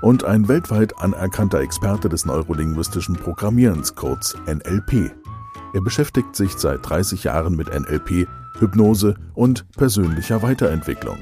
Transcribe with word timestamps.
und 0.00 0.24
ein 0.24 0.48
weltweit 0.48 0.98
anerkannter 0.98 1.60
Experte 1.60 2.08
des 2.08 2.24
neurolinguistischen 2.24 3.16
Programmierens, 3.16 3.94
kurz 3.94 4.36
NLP. 4.46 5.12
Er 5.72 5.80
beschäftigt 5.80 6.34
sich 6.34 6.52
seit 6.52 6.88
30 6.88 7.24
Jahren 7.24 7.56
mit 7.56 7.68
NLP, 7.68 8.26
Hypnose 8.58 9.14
und 9.34 9.70
persönlicher 9.72 10.42
Weiterentwicklung. 10.42 11.18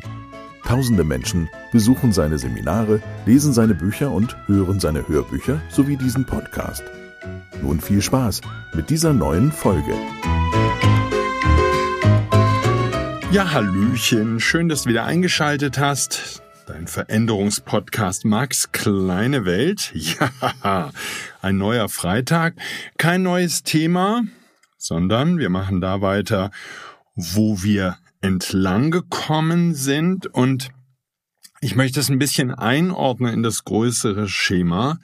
Tausende 0.64 1.04
Menschen 1.04 1.48
besuchen 1.72 2.12
seine 2.12 2.38
Seminare, 2.38 3.00
lesen 3.26 3.52
seine 3.52 3.74
Bücher 3.74 4.10
und 4.10 4.36
hören 4.46 4.80
seine 4.80 5.06
Hörbücher 5.08 5.60
sowie 5.70 5.96
diesen 5.96 6.24
Podcast. 6.26 6.82
Nun 7.62 7.80
viel 7.80 8.02
Spaß 8.02 8.42
mit 8.74 8.90
dieser 8.90 9.12
neuen 9.12 9.50
Folge. 9.50 9.94
Ja, 13.30 13.52
Hallöchen, 13.52 14.40
schön, 14.40 14.68
dass 14.68 14.82
du 14.82 14.90
wieder 14.90 15.04
eingeschaltet 15.04 15.78
hast. 15.78 16.42
Dein 16.68 16.86
Veränderungspodcast 16.86 18.26
Max 18.26 18.72
Kleine 18.72 19.46
Welt. 19.46 19.90
Ja, 20.62 20.90
ein 21.40 21.56
neuer 21.56 21.88
Freitag. 21.88 22.56
Kein 22.98 23.22
neues 23.22 23.62
Thema, 23.62 24.24
sondern 24.76 25.38
wir 25.38 25.48
machen 25.48 25.80
da 25.80 26.02
weiter, 26.02 26.50
wo 27.14 27.62
wir 27.62 27.96
entlang 28.20 28.90
gekommen 28.90 29.74
sind 29.74 30.26
und 30.26 30.68
ich 31.62 31.74
möchte 31.74 32.00
es 32.00 32.10
ein 32.10 32.18
bisschen 32.18 32.50
einordnen 32.50 33.32
in 33.32 33.42
das 33.42 33.64
größere 33.64 34.28
Schema 34.28 34.98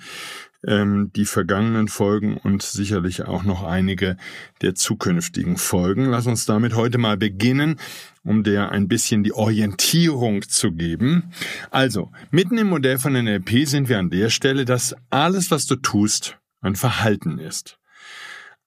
ähm, 0.67 1.11
die 1.15 1.25
vergangenen 1.25 1.89
Folgen 1.89 2.37
und 2.37 2.63
sicherlich 2.63 3.23
auch 3.23 3.45
noch 3.45 3.63
einige 3.63 4.17
der 4.63 4.75
zukünftigen 4.75 5.57
Folgen. 5.57 6.07
Lass 6.07 6.27
uns 6.27 6.47
damit 6.47 6.75
heute 6.75 6.99
mal 6.99 7.17
beginnen, 7.17 7.77
um 8.25 8.43
der 8.43 8.73
ein 8.73 8.89
bisschen 8.89 9.23
die 9.23 9.33
Orientierung 9.33 10.43
zu 10.43 10.73
geben. 10.73 11.31
Also, 11.71 12.11
mitten 12.31 12.59
im 12.59 12.69
Modell 12.69 12.99
von 12.99 13.13
NLP 13.13 13.67
sind 13.67 13.89
wir 13.89 13.99
an 13.99 14.11
der 14.11 14.31
Stelle, 14.31 14.65
dass 14.65 14.97
alles, 15.11 15.51
was 15.51 15.67
du 15.67 15.77
tust, 15.77 16.39
ein 16.61 16.77
Verhalten 16.77 17.39
ist. 17.39 17.79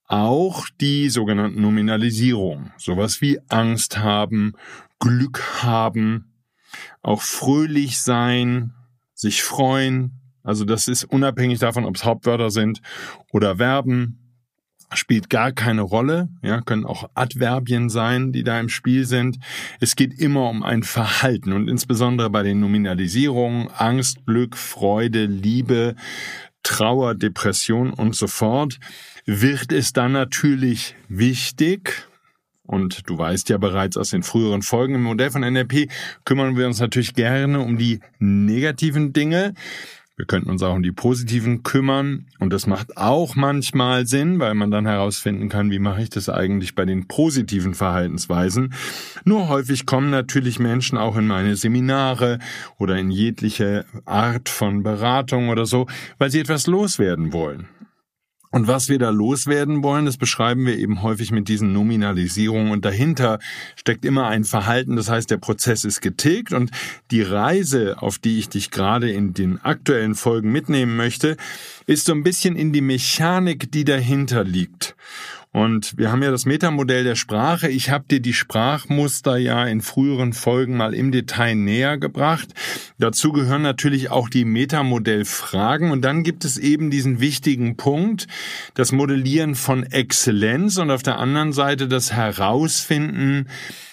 Auch 0.06 0.66
die 0.80 1.10
sogenannten 1.10 1.60
Nominalisierung, 1.60 2.72
sowas 2.78 3.20
wie 3.20 3.40
Angst 3.48 3.98
haben, 3.98 4.54
Glück 5.00 5.62
haben, 5.62 6.32
auch 7.02 7.22
fröhlich 7.22 7.98
sein, 7.98 8.72
sich 9.14 9.42
freuen, 9.42 10.12
also 10.48 10.64
das 10.64 10.88
ist 10.88 11.04
unabhängig 11.04 11.58
davon, 11.58 11.84
ob 11.84 11.96
es 11.96 12.06
Hauptwörter 12.06 12.50
sind 12.50 12.80
oder 13.32 13.56
Verben, 13.56 14.18
spielt 14.94 15.28
gar 15.28 15.52
keine 15.52 15.82
Rolle, 15.82 16.30
ja, 16.42 16.62
können 16.62 16.86
auch 16.86 17.10
Adverbien 17.12 17.90
sein, 17.90 18.32
die 18.32 18.44
da 18.44 18.58
im 18.58 18.70
Spiel 18.70 19.04
sind. 19.04 19.36
Es 19.78 19.94
geht 19.94 20.18
immer 20.18 20.48
um 20.48 20.62
ein 20.62 20.84
Verhalten 20.84 21.52
und 21.52 21.68
insbesondere 21.68 22.30
bei 22.30 22.42
den 22.42 22.60
Nominalisierungen 22.60 23.68
Angst, 23.68 24.24
Glück, 24.24 24.56
Freude, 24.56 25.26
Liebe, 25.26 25.94
Trauer, 26.62 27.14
Depression 27.14 27.92
und 27.92 28.16
so 28.16 28.26
fort 28.26 28.78
wird 29.26 29.70
es 29.70 29.92
dann 29.92 30.12
natürlich 30.12 30.96
wichtig, 31.08 32.08
und 32.68 33.08
du 33.08 33.16
weißt 33.16 33.48
ja 33.48 33.56
bereits 33.56 33.96
aus 33.96 34.10
den 34.10 34.22
früheren 34.22 34.60
Folgen 34.60 34.94
im 34.94 35.02
Modell 35.02 35.30
von 35.30 35.40
NLP, 35.40 35.90
kümmern 36.24 36.56
wir 36.56 36.66
uns 36.66 36.80
natürlich 36.80 37.14
gerne 37.14 37.60
um 37.60 37.78
die 37.78 38.00
negativen 38.18 39.14
Dinge. 39.14 39.54
Wir 40.18 40.26
könnten 40.26 40.50
uns 40.50 40.64
auch 40.64 40.74
um 40.74 40.82
die 40.82 40.90
positiven 40.90 41.62
kümmern 41.62 42.26
und 42.40 42.52
das 42.52 42.66
macht 42.66 42.96
auch 42.96 43.36
manchmal 43.36 44.04
Sinn, 44.08 44.40
weil 44.40 44.54
man 44.54 44.72
dann 44.72 44.84
herausfinden 44.84 45.48
kann, 45.48 45.70
wie 45.70 45.78
mache 45.78 46.02
ich 46.02 46.10
das 46.10 46.28
eigentlich 46.28 46.74
bei 46.74 46.84
den 46.84 47.06
positiven 47.06 47.72
Verhaltensweisen. 47.72 48.74
Nur 49.24 49.48
häufig 49.48 49.86
kommen 49.86 50.10
natürlich 50.10 50.58
Menschen 50.58 50.98
auch 50.98 51.16
in 51.16 51.28
meine 51.28 51.54
Seminare 51.54 52.40
oder 52.78 52.98
in 52.98 53.12
jegliche 53.12 53.84
Art 54.06 54.48
von 54.48 54.82
Beratung 54.82 55.50
oder 55.50 55.66
so, 55.66 55.86
weil 56.18 56.32
sie 56.32 56.40
etwas 56.40 56.66
loswerden 56.66 57.32
wollen. 57.32 57.68
Und 58.50 58.66
was 58.66 58.88
wir 58.88 58.98
da 58.98 59.10
loswerden 59.10 59.82
wollen, 59.82 60.06
das 60.06 60.16
beschreiben 60.16 60.64
wir 60.64 60.78
eben 60.78 61.02
häufig 61.02 61.30
mit 61.30 61.48
diesen 61.48 61.72
Nominalisierungen. 61.72 62.72
Und 62.72 62.84
dahinter 62.84 63.38
steckt 63.76 64.04
immer 64.04 64.26
ein 64.28 64.44
Verhalten. 64.44 64.96
Das 64.96 65.10
heißt, 65.10 65.30
der 65.30 65.36
Prozess 65.36 65.84
ist 65.84 66.00
getilgt 66.00 66.52
und 66.52 66.70
die 67.10 67.22
Reise, 67.22 68.00
auf 68.00 68.18
die 68.18 68.38
ich 68.38 68.48
dich 68.48 68.70
gerade 68.70 69.10
in 69.10 69.34
den 69.34 69.62
aktuellen 69.62 70.14
Folgen 70.14 70.50
mitnehmen 70.50 70.96
möchte, 70.96 71.36
ist 71.86 72.06
so 72.06 72.12
ein 72.12 72.22
bisschen 72.22 72.56
in 72.56 72.72
die 72.72 72.80
Mechanik, 72.80 73.70
die 73.70 73.84
dahinter 73.84 74.44
liegt. 74.44 74.96
Und 75.52 75.96
wir 75.96 76.12
haben 76.12 76.22
ja 76.22 76.30
das 76.30 76.44
Metamodell 76.44 77.04
der 77.04 77.14
Sprache. 77.14 77.68
Ich 77.68 77.90
habe 77.90 78.04
dir 78.10 78.20
die 78.20 78.34
Sprachmuster 78.34 79.38
ja 79.38 79.64
in 79.64 79.80
früheren 79.80 80.34
Folgen 80.34 80.76
mal 80.76 80.92
im 80.94 81.10
Detail 81.10 81.54
näher 81.54 81.96
gebracht. 81.96 82.48
Dazu 82.98 83.32
gehören 83.32 83.62
natürlich 83.62 84.10
auch 84.10 84.28
die 84.28 84.44
Metamodellfragen. 84.44 85.90
Und 85.90 86.02
dann 86.02 86.22
gibt 86.22 86.44
es 86.44 86.58
eben 86.58 86.90
diesen 86.90 87.20
wichtigen 87.20 87.76
Punkt, 87.76 88.26
das 88.74 88.92
Modellieren 88.92 89.54
von 89.54 89.84
Exzellenz 89.84 90.76
und 90.76 90.90
auf 90.90 91.02
der 91.02 91.18
anderen 91.18 91.52
Seite 91.52 91.88
das 91.88 92.12
Herausfinden, 92.12 93.48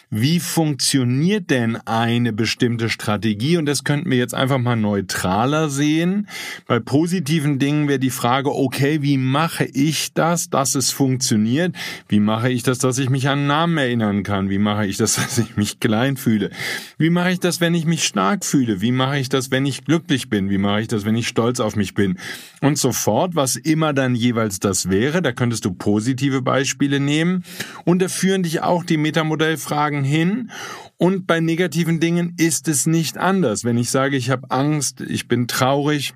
wie 0.10 0.40
funktioniert 0.40 1.50
denn 1.50 1.78
eine 1.86 2.32
bestimmte 2.32 2.90
Strategie? 2.90 3.58
Und 3.58 3.66
das 3.66 3.84
könnten 3.84 4.12
wir 4.12 4.18
jetzt 4.18 4.34
einfach 4.34 4.60
mal 4.60 4.76
neutraler 4.76 5.70
sehen. 5.70 6.28
Bei 6.68 6.80
positiven 6.80 7.60
Dingen 7.60 7.88
wäre 7.88 8.00
die 8.00 8.10
Frage, 8.10 8.54
okay, 8.54 9.02
wie 9.02 9.18
mache 9.18 9.66
ich 9.66 10.14
das, 10.14 10.50
dass 10.50 10.76
es 10.76 10.92
funktioniert? 10.92 11.76
Wie 12.08 12.20
mache 12.20 12.52
ich 12.52 12.64
das, 12.64 12.80
dass 12.80 12.98
ich 12.98 13.10
mich 13.10 13.28
an 13.30 13.48
Namen 13.48 13.78
erinnern 13.78 14.24
kann? 14.24 14.50
Wie 14.50 14.60
mache 14.60 14.86
ich 14.86 14.98
das, 14.98 15.16
dass 15.16 15.38
ich 15.38 15.58
mich 15.58 15.80
klein 15.80 16.18
fühle? 16.18 16.52
Wie 16.98 17.10
mache 17.10 17.32
ich 17.32 17.40
das, 17.40 17.60
wenn 17.62 17.74
ich 17.74 17.86
mich 17.86 18.04
stark 18.04 18.46
fühle? 18.46 18.82
Wie 18.82 18.92
mache 18.92 19.20
ich 19.20 19.30
das, 19.30 19.52
wenn 19.52 19.66
ich 19.66 19.86
glücklich 19.86 20.30
bin? 20.30 20.50
Wie 20.50 20.58
mache 20.58 20.82
ich 20.82 20.88
das, 20.88 21.06
wenn 21.06 21.16
ich 21.16 21.28
stolz 21.28 21.60
auf 21.60 21.76
mich 21.76 21.94
bin? 21.94 22.18
Und 22.66 22.78
so 22.78 22.92
fort, 22.92 23.36
was 23.36 23.56
immer 23.56 23.94
dann 23.94 24.16
jeweils 24.16 24.60
das 24.60 24.90
wäre. 24.90 25.22
Da 25.22 25.32
könntest 25.32 25.66
du 25.66 25.74
positive 25.74 26.42
Beispiele 26.42 27.00
nehmen. 27.00 27.44
Und 27.84 28.02
da 28.02 28.08
führen 28.08 28.44
dich 28.44 28.62
auch 28.62 28.84
die 28.84 28.98
Metamodellfragen 28.98 29.66
Fragen 29.76 30.04
hin. 30.04 30.52
Und 30.98 31.28
bei 31.28 31.40
negativen 31.40 32.00
Dingen 32.00 32.34
ist 32.38 32.68
es 32.68 32.86
nicht 32.86 33.18
anders. 33.18 33.64
Wenn 33.64 33.78
ich 33.78 33.90
sage, 33.90 34.16
ich 34.16 34.30
habe 34.30 34.50
Angst, 34.52 35.02
ich 35.02 35.28
bin 35.28 35.48
traurig, 35.48 36.14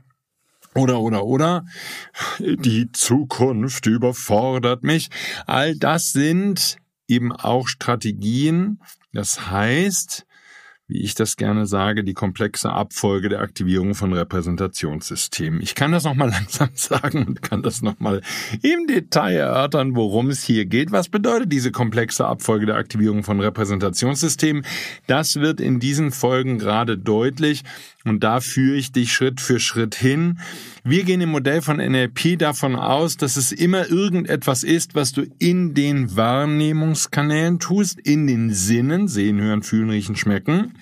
oder, 0.76 1.00
oder, 1.00 1.26
oder, 1.26 1.66
die 2.40 2.92
Zukunft 2.92 3.86
überfordert 3.88 4.84
mich. 4.84 5.10
All 5.46 5.76
das 5.76 6.12
sind 6.12 6.78
eben 7.08 7.32
auch 7.32 7.68
Strategien. 7.68 8.80
Das 9.12 9.50
heißt, 9.50 10.26
wie 10.90 11.02
ich 11.02 11.14
das 11.14 11.38
gerne 11.38 11.68
sage, 11.68 12.04
die 12.04 12.16
komplexe 12.16 12.72
Abfolge 12.72 13.30
der 13.30 13.42
Aktivierung 13.42 13.94
von 13.94 14.12
Repräsentationssystemen. 14.12 15.62
Ich 15.62 15.76
kann 15.76 15.92
das 15.92 16.04
nochmal 16.04 16.30
langsam 16.32 16.70
sagen 16.74 17.26
und 17.26 17.44
kann 17.44 17.62
das 17.62 17.84
nochmal 17.84 18.22
im 18.64 18.88
Detail 18.88 19.36
erörtern, 19.36 19.96
worum 19.96 20.32
es 20.32 20.44
hier 20.44 20.66
geht. 20.66 20.92
Was 20.92 21.08
bedeutet 21.08 21.54
diese 21.54 21.72
komplexe 21.72 22.26
Abfolge 22.26 22.66
der 22.66 22.76
Aktivierung 22.76 23.24
von 23.24 23.40
Repräsentationssystemen? 23.40 24.66
Das 25.06 25.36
wird 25.36 25.62
in 25.62 25.80
diesen 25.80 26.12
Folgen 26.12 26.58
gerade 26.58 26.98
deutlich 26.98 27.64
und 28.04 28.24
da 28.24 28.40
führe 28.40 28.78
ich 28.78 28.92
dich 28.92 29.14
Schritt 29.14 29.42
für 29.42 29.60
Schritt 29.60 29.94
hin. 29.94 30.40
Wir 30.84 31.04
gehen 31.04 31.22
im 31.22 31.30
Modell 31.30 31.62
von 31.62 31.78
NLP 31.78 32.40
davon 32.40 32.76
aus, 32.76 33.16
dass 33.18 33.38
es 33.38 33.52
immer 33.52 33.90
irgendetwas 33.90 34.64
ist, 34.64 34.96
was 34.96 35.12
du 35.12 35.28
in 35.38 35.76
den 35.76 36.16
Wahrnehmungskanälen 36.16 37.60
tust, 37.60 38.00
in 38.00 38.26
den 38.26 38.52
Sinnen, 38.52 39.08
sehen, 39.08 39.40
hören, 39.40 39.62
fühlen, 39.62 39.92
riechen, 39.92 40.16
schmecken. 40.16 40.74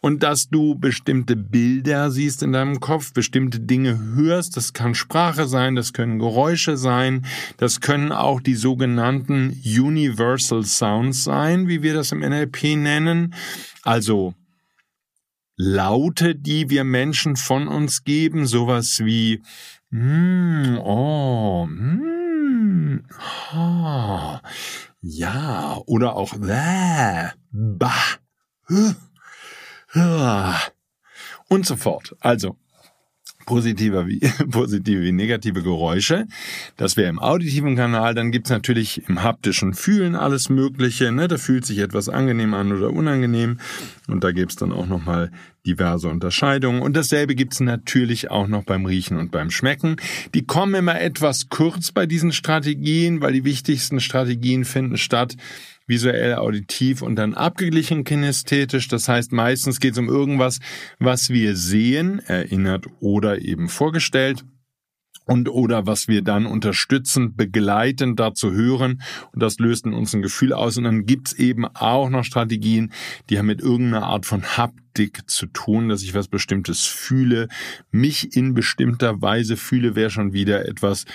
Und 0.00 0.24
dass 0.24 0.48
du 0.48 0.74
bestimmte 0.74 1.36
Bilder 1.36 2.10
siehst 2.10 2.42
in 2.42 2.52
deinem 2.52 2.80
Kopf, 2.80 3.12
bestimmte 3.12 3.60
Dinge 3.60 3.98
hörst. 4.16 4.56
Das 4.56 4.72
kann 4.72 4.96
Sprache 4.96 5.46
sein, 5.46 5.76
das 5.76 5.92
können 5.92 6.18
Geräusche 6.18 6.76
sein, 6.76 7.24
das 7.56 7.80
können 7.80 8.10
auch 8.10 8.40
die 8.40 8.56
sogenannten 8.56 9.56
Universal 9.64 10.64
Sounds 10.64 11.22
sein, 11.22 11.68
wie 11.68 11.82
wir 11.82 11.94
das 11.94 12.10
im 12.10 12.18
NLP 12.18 12.76
nennen. 12.76 13.34
Also 13.84 14.34
Laute, 15.56 16.34
die 16.34 16.70
wir 16.70 16.82
Menschen 16.82 17.36
von 17.36 17.68
uns 17.68 18.02
geben, 18.02 18.46
sowas 18.46 19.00
wie 19.04 19.42
mm, 19.90 20.78
oh, 20.78 21.66
mm, 21.66 23.04
oh, 23.54 24.38
ja, 25.00 25.78
oder 25.86 26.16
auch 26.16 26.34
bäh, 26.36 27.30
bah, 27.52 27.92
und 31.48 31.66
so 31.66 31.76
fort. 31.76 32.16
Also, 32.20 32.56
positive 33.44 34.06
wie, 34.06 34.20
positive 34.50 35.02
wie 35.02 35.12
negative 35.12 35.62
Geräusche. 35.62 36.26
Das 36.76 36.96
wäre 36.96 37.08
im 37.08 37.18
auditiven 37.18 37.76
Kanal. 37.76 38.14
Dann 38.14 38.30
gibt's 38.30 38.50
natürlich 38.50 39.08
im 39.08 39.22
haptischen 39.22 39.74
Fühlen 39.74 40.14
alles 40.14 40.48
Mögliche. 40.48 41.12
Ne? 41.12 41.28
Da 41.28 41.36
fühlt 41.36 41.66
sich 41.66 41.78
etwas 41.78 42.08
angenehm 42.08 42.54
an 42.54 42.72
oder 42.72 42.90
unangenehm. 42.90 43.58
Und 44.08 44.24
da 44.24 44.32
gibt's 44.32 44.56
dann 44.56 44.72
auch 44.72 44.86
nochmal 44.86 45.30
diverse 45.66 46.08
Unterscheidungen. 46.08 46.82
Und 46.82 46.96
dasselbe 46.96 47.34
gibt's 47.34 47.60
natürlich 47.60 48.30
auch 48.30 48.48
noch 48.48 48.64
beim 48.64 48.86
Riechen 48.86 49.16
und 49.16 49.30
beim 49.30 49.50
Schmecken. 49.50 49.96
Die 50.34 50.44
kommen 50.44 50.74
immer 50.74 51.00
etwas 51.00 51.48
kurz 51.48 51.92
bei 51.92 52.06
diesen 52.06 52.32
Strategien, 52.32 53.20
weil 53.20 53.32
die 53.32 53.44
wichtigsten 53.44 54.00
Strategien 54.00 54.64
finden 54.64 54.98
statt 54.98 55.36
visuell, 55.86 56.34
auditiv 56.34 57.02
und 57.02 57.16
dann 57.16 57.34
abgeglichen 57.34 58.04
kinästhetisch. 58.04 58.88
Das 58.88 59.08
heißt, 59.08 59.32
meistens 59.32 59.80
geht 59.80 59.92
es 59.92 59.98
um 59.98 60.08
irgendwas, 60.08 60.58
was 60.98 61.30
wir 61.30 61.56
sehen, 61.56 62.20
erinnert 62.26 62.86
oder 63.00 63.40
eben 63.40 63.68
vorgestellt 63.68 64.44
und 65.32 65.48
oder 65.48 65.86
was 65.86 66.08
wir 66.08 66.20
dann 66.20 66.44
unterstützend, 66.44 67.38
begleitend 67.38 68.20
dazu 68.20 68.52
hören 68.52 69.00
und 69.32 69.42
das 69.42 69.58
löst 69.58 69.86
in 69.86 69.94
uns 69.94 70.14
ein 70.14 70.20
Gefühl 70.20 70.52
aus 70.52 70.76
und 70.76 70.84
dann 70.84 71.06
gibt's 71.06 71.32
eben 71.32 71.64
auch 71.64 72.10
noch 72.10 72.22
Strategien, 72.22 72.92
die 73.30 73.38
haben 73.38 73.46
mit 73.46 73.62
irgendeiner 73.62 74.06
Art 74.06 74.26
von 74.26 74.42
Haptik 74.42 75.30
zu 75.30 75.46
tun, 75.46 75.88
dass 75.88 76.02
ich 76.02 76.12
was 76.12 76.28
Bestimmtes 76.28 76.84
fühle, 76.84 77.48
mich 77.90 78.36
in 78.36 78.52
bestimmter 78.52 79.22
Weise 79.22 79.56
fühle, 79.56 79.96
wäre 79.96 80.10
schon 80.10 80.34
wieder 80.34 80.68
etwas, 80.68 81.06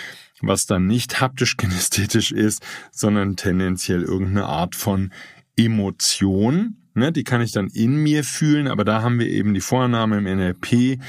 was 0.42 0.66
dann 0.66 0.88
nicht 0.88 1.22
haptisch 1.22 1.56
kinästhetisch 1.58 2.32
ist, 2.32 2.66
sondern 2.92 3.36
tendenziell 3.36 4.02
irgendeine 4.02 4.48
Art 4.48 4.74
von 4.74 5.14
Emotion. 5.56 6.78
Ne, 6.96 7.12
die 7.12 7.24
kann 7.24 7.42
ich 7.42 7.52
dann 7.52 7.68
in 7.68 7.98
mir 7.98 8.24
fühlen, 8.24 8.68
aber 8.68 8.84
da 8.84 9.04
haben 9.04 9.20
wir 9.20 9.28
eben 9.28 9.54
die 9.54 9.62
Vorname 9.62 10.18
im 10.18 10.24
NLP. 10.24 11.00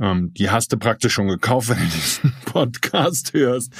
Ähm, 0.00 0.32
die 0.34 0.50
hast 0.50 0.72
du 0.72 0.78
praktisch 0.78 1.12
schon 1.12 1.28
gekauft, 1.28 1.68
wenn 1.70 1.78
du 1.78 1.84
diesen 1.84 2.32
Podcast 2.46 3.32
hörst. 3.32 3.72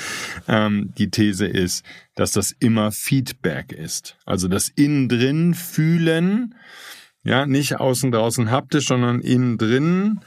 Ähm, 0.46 0.92
die 0.98 1.10
These 1.10 1.46
ist, 1.46 1.84
dass 2.14 2.32
das 2.32 2.52
immer 2.58 2.92
Feedback 2.92 3.72
ist. 3.72 4.16
Also 4.26 4.48
das 4.48 4.68
innen 4.68 5.08
drin 5.08 5.54
fühlen, 5.54 6.54
ja, 7.22 7.46
nicht 7.46 7.80
außen 7.80 8.12
draußen 8.12 8.50
haptisch, 8.50 8.86
sondern 8.86 9.20
innen 9.20 9.58
drin 9.58 10.20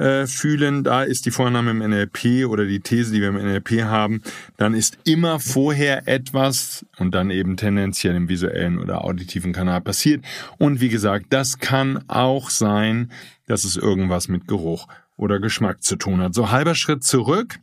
äh, 0.00 0.26
fühlen, 0.26 0.82
da 0.82 1.02
ist 1.02 1.26
die 1.26 1.30
Vorname 1.30 1.72
im 1.72 1.78
NLP 1.78 2.46
oder 2.46 2.64
die 2.64 2.80
These, 2.80 3.12
die 3.12 3.20
wir 3.20 3.28
im 3.28 3.36
NLP 3.36 3.82
haben, 3.82 4.22
dann 4.56 4.72
ist 4.72 4.98
immer 5.04 5.40
vorher 5.40 6.08
etwas 6.08 6.86
und 6.96 7.14
dann 7.14 7.30
eben 7.30 7.58
tendenziell 7.58 8.16
im 8.16 8.28
visuellen 8.28 8.78
oder 8.78 9.04
auditiven 9.04 9.52
Kanal 9.52 9.82
passiert. 9.82 10.24
Und 10.56 10.80
wie 10.80 10.88
gesagt, 10.88 11.26
das 11.30 11.58
kann 11.58 12.02
auch 12.08 12.48
sein, 12.48 13.12
dass 13.46 13.64
es 13.64 13.76
irgendwas 13.76 14.28
mit 14.28 14.48
Geruch 14.48 14.86
oder 15.20 15.38
Geschmack 15.38 15.82
zu 15.82 15.96
tun 15.96 16.20
hat. 16.20 16.34
So 16.34 16.50
halber 16.50 16.74
Schritt 16.74 17.04
zurück. 17.04 17.60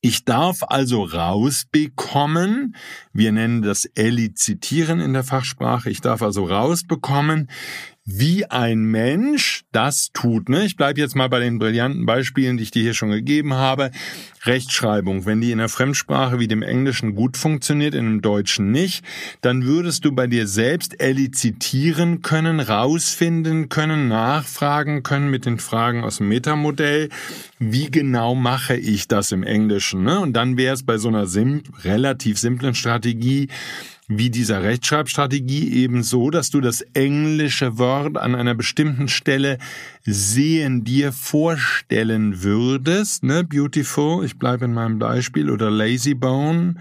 Ich 0.00 0.24
darf 0.24 0.62
also 0.62 1.04
rausbekommen, 1.04 2.76
wir 3.12 3.32
nennen 3.32 3.62
das 3.62 3.86
Elizitieren 3.86 5.00
in 5.00 5.12
der 5.12 5.24
Fachsprache, 5.24 5.90
ich 5.90 6.00
darf 6.00 6.22
also 6.22 6.44
rausbekommen, 6.44 7.50
wie 8.08 8.46
ein 8.46 8.84
Mensch 8.84 9.64
das 9.72 10.10
tut. 10.12 10.48
Ne? 10.48 10.64
Ich 10.64 10.76
bleibe 10.76 11.00
jetzt 11.00 11.16
mal 11.16 11.28
bei 11.28 11.40
den 11.40 11.58
brillanten 11.58 12.06
Beispielen, 12.06 12.56
die 12.56 12.62
ich 12.62 12.70
dir 12.70 12.82
hier 12.82 12.94
schon 12.94 13.10
gegeben 13.10 13.54
habe. 13.54 13.90
Rechtschreibung, 14.44 15.26
wenn 15.26 15.40
die 15.40 15.50
in 15.50 15.58
der 15.58 15.68
Fremdsprache 15.68 16.38
wie 16.38 16.46
dem 16.46 16.62
Englischen 16.62 17.16
gut 17.16 17.36
funktioniert, 17.36 17.94
in 17.94 18.04
dem 18.04 18.22
Deutschen 18.22 18.70
nicht, 18.70 19.04
dann 19.40 19.64
würdest 19.64 20.04
du 20.04 20.12
bei 20.12 20.28
dir 20.28 20.46
selbst 20.46 21.00
elizitieren 21.00 22.22
können, 22.22 22.60
rausfinden 22.60 23.68
können, 23.68 24.06
nachfragen 24.06 25.02
können 25.02 25.28
mit 25.28 25.44
den 25.44 25.58
Fragen 25.58 26.04
aus 26.04 26.18
dem 26.18 26.28
Metamodell, 26.28 27.08
wie 27.58 27.90
genau 27.90 28.36
mache 28.36 28.76
ich 28.76 29.08
das 29.08 29.32
im 29.32 29.42
Englischen. 29.42 30.04
Ne? 30.04 30.20
Und 30.20 30.34
dann 30.34 30.56
wäre 30.56 30.74
es 30.74 30.84
bei 30.84 30.96
so 30.96 31.08
einer 31.08 31.26
sim 31.26 31.64
relativ 31.82 32.38
simplen 32.38 32.76
Strategie, 32.76 33.48
wie 34.08 34.30
dieser 34.30 34.62
Rechtschreibstrategie 34.62 35.72
eben 35.72 36.02
so, 36.02 36.30
dass 36.30 36.50
du 36.50 36.60
das 36.60 36.82
englische 36.94 37.76
Wort 37.78 38.16
an 38.16 38.34
einer 38.34 38.54
bestimmten 38.54 39.08
Stelle 39.08 39.58
sehen 40.04 40.84
dir 40.84 41.12
vorstellen 41.12 42.42
würdest, 42.42 43.24
ne, 43.24 43.42
beautiful, 43.42 44.24
ich 44.24 44.38
bleibe 44.38 44.66
in 44.66 44.74
meinem 44.74 44.98
Beispiel, 44.98 45.50
oder 45.50 45.70
lazy 45.70 46.14
bone, 46.14 46.76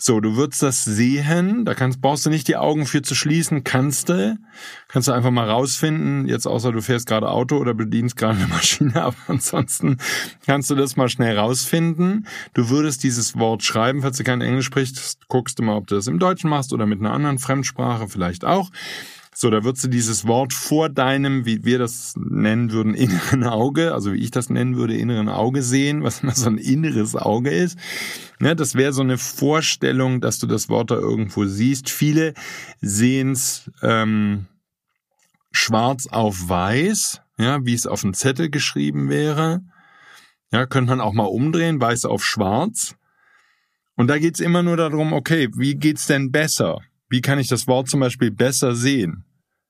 so, 0.00 0.20
du 0.20 0.36
würdest 0.36 0.62
das 0.62 0.84
sehen, 0.84 1.64
da 1.64 1.74
kannst, 1.74 2.00
brauchst 2.00 2.24
du 2.24 2.30
nicht 2.30 2.46
die 2.46 2.56
Augen 2.56 2.86
für 2.86 3.02
zu 3.02 3.16
schließen, 3.16 3.64
kannst 3.64 4.08
du, 4.08 4.38
kannst 4.86 5.08
du 5.08 5.12
einfach 5.12 5.32
mal 5.32 5.50
rausfinden, 5.50 6.28
jetzt 6.28 6.46
außer 6.46 6.70
du 6.70 6.80
fährst 6.80 7.06
gerade 7.08 7.28
Auto 7.28 7.56
oder 7.56 7.74
bedienst 7.74 8.16
gerade 8.16 8.38
eine 8.38 8.46
Maschine, 8.46 8.94
aber 9.02 9.16
ansonsten 9.26 9.96
kannst 10.46 10.70
du 10.70 10.76
das 10.76 10.96
mal 10.96 11.08
schnell 11.08 11.36
rausfinden. 11.36 12.28
Du 12.54 12.70
würdest 12.70 13.02
dieses 13.02 13.36
Wort 13.36 13.64
schreiben, 13.64 14.02
falls 14.02 14.18
du 14.18 14.22
kein 14.22 14.40
Englisch 14.40 14.66
sprichst, 14.66 15.18
guckst 15.26 15.58
du 15.58 15.64
mal, 15.64 15.76
ob 15.76 15.88
du 15.88 15.96
das 15.96 16.06
im 16.06 16.20
Deutschen 16.20 16.48
machst 16.48 16.72
oder 16.72 16.86
mit 16.86 17.00
einer 17.00 17.12
anderen 17.12 17.40
Fremdsprache 17.40 18.06
vielleicht 18.06 18.44
auch. 18.44 18.70
So, 19.40 19.50
da 19.50 19.62
würdest 19.62 19.84
du 19.84 19.88
dieses 19.88 20.26
Wort 20.26 20.52
vor 20.52 20.88
deinem, 20.88 21.46
wie 21.46 21.64
wir 21.64 21.78
das 21.78 22.14
nennen 22.16 22.72
würden, 22.72 22.94
inneren 22.94 23.44
Auge, 23.44 23.94
also 23.94 24.12
wie 24.12 24.18
ich 24.18 24.32
das 24.32 24.50
nennen 24.50 24.76
würde, 24.76 24.96
inneren 24.96 25.28
Auge 25.28 25.62
sehen, 25.62 26.02
was 26.02 26.24
immer 26.24 26.34
so 26.34 26.50
ein 26.50 26.58
inneres 26.58 27.14
Auge 27.14 27.50
ist. 27.50 27.78
Ne, 28.40 28.56
das 28.56 28.74
wäre 28.74 28.92
so 28.92 29.02
eine 29.02 29.16
Vorstellung, 29.16 30.20
dass 30.20 30.40
du 30.40 30.48
das 30.48 30.68
Wort 30.68 30.90
da 30.90 30.96
irgendwo 30.96 31.44
siehst. 31.44 31.88
Viele 31.88 32.34
sehen 32.80 33.30
es 33.30 33.70
ähm, 33.80 34.46
schwarz 35.52 36.08
auf 36.08 36.48
weiß, 36.48 37.20
ja, 37.38 37.64
wie 37.64 37.74
es 37.74 37.86
auf 37.86 38.00
dem 38.00 38.14
Zettel 38.14 38.50
geschrieben 38.50 39.08
wäre. 39.08 39.60
Ja, 40.50 40.66
könnte 40.66 40.90
man 40.90 41.00
auch 41.00 41.12
mal 41.12 41.26
umdrehen, 41.26 41.80
weiß 41.80 42.06
auf 42.06 42.24
schwarz. 42.24 42.96
Und 43.94 44.08
da 44.08 44.18
geht's 44.18 44.40
immer 44.40 44.64
nur 44.64 44.76
darum, 44.76 45.12
okay, 45.12 45.48
wie 45.54 45.76
geht's 45.76 46.08
denn 46.08 46.32
besser? 46.32 46.80
Wie 47.08 47.20
kann 47.20 47.38
ich 47.38 47.46
das 47.46 47.68
Wort 47.68 47.88
zum 47.88 48.00
Beispiel 48.00 48.32
besser 48.32 48.74
sehen? 48.74 49.24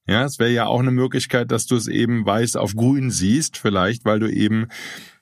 Ja, 0.08 0.25
es 0.25 0.38
wäre 0.38 0.50
ja 0.50 0.66
auch 0.66 0.81
eine 0.81 0.90
Möglichkeit, 0.90 1.52
dass 1.52 1.66
du 1.66 1.76
es 1.76 1.87
eben 1.87 2.25
weiß 2.25 2.56
auf 2.56 2.75
grün 2.75 3.10
siehst, 3.10 3.58
vielleicht, 3.58 4.06
weil 4.06 4.20
du 4.20 4.32
eben 4.32 4.69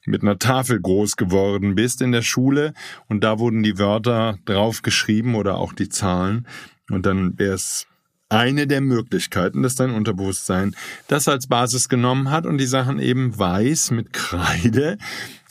mit 0.05 0.23
einer 0.23 0.39
Tafel 0.39 0.81
groß 0.81 1.17
geworden 1.17 1.75
bist 1.75 2.01
in 2.01 2.13
der 2.13 2.23
Schule 2.23 2.73
und 3.09 3.25
da 3.25 3.41
wurden 3.41 3.65
die 3.65 3.79
Wörter 3.79 4.39
drauf 4.45 4.83
geschrieben 4.83 5.35
oder 5.35 5.57
auch 5.57 5.73
die 5.73 5.89
Zahlen 5.89 6.47
und 6.89 7.05
dann 7.05 7.37
wäre 7.37 7.55
es 7.55 7.89
eine 8.29 8.69
der 8.69 8.81
Möglichkeiten, 8.81 9.63
dass 9.63 9.75
dein 9.75 9.91
Unterbewusstsein 9.91 10.77
das 11.09 11.27
als 11.27 11.49
Basis 11.49 11.89
genommen 11.89 12.31
hat 12.31 12.47
und 12.47 12.59
die 12.59 12.67
Sachen 12.67 13.01
eben 13.01 13.37
weiß 13.37 13.91
mit 13.91 14.13
Kreide 14.13 14.99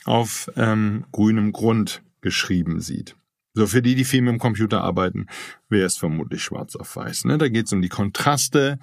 auf 0.06 0.50
ähm, 0.56 1.04
grünem 1.12 1.52
Grund 1.52 2.02
geschrieben 2.22 2.80
sieht. 2.80 3.16
So 3.56 3.66
für 3.66 3.80
die, 3.80 3.94
die 3.94 4.04
viel 4.04 4.20
mit 4.20 4.32
dem 4.32 4.38
Computer 4.38 4.82
arbeiten, 4.82 5.28
wäre 5.70 5.86
es 5.86 5.96
vermutlich 5.96 6.42
schwarz 6.42 6.76
auf 6.76 6.94
weiß. 6.94 7.24
Ne? 7.24 7.38
Da 7.38 7.48
geht 7.48 7.66
es 7.66 7.72
um 7.72 7.80
die 7.80 7.88
Kontraste. 7.88 8.78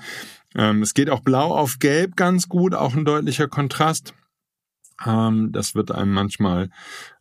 Ähm, 0.56 0.82
es 0.82 0.94
geht 0.94 1.10
auch 1.10 1.22
blau 1.22 1.56
auf 1.56 1.80
gelb 1.80 2.16
ganz 2.16 2.48
gut, 2.48 2.74
auch 2.76 2.96
ein 2.96 3.06
deutlicher 3.06 3.48
Kontrast. 3.48 4.14
Ähm, 5.06 5.52
das 5.52 5.76
wird 5.76 5.92
einem 5.92 6.14
manchmal 6.14 6.70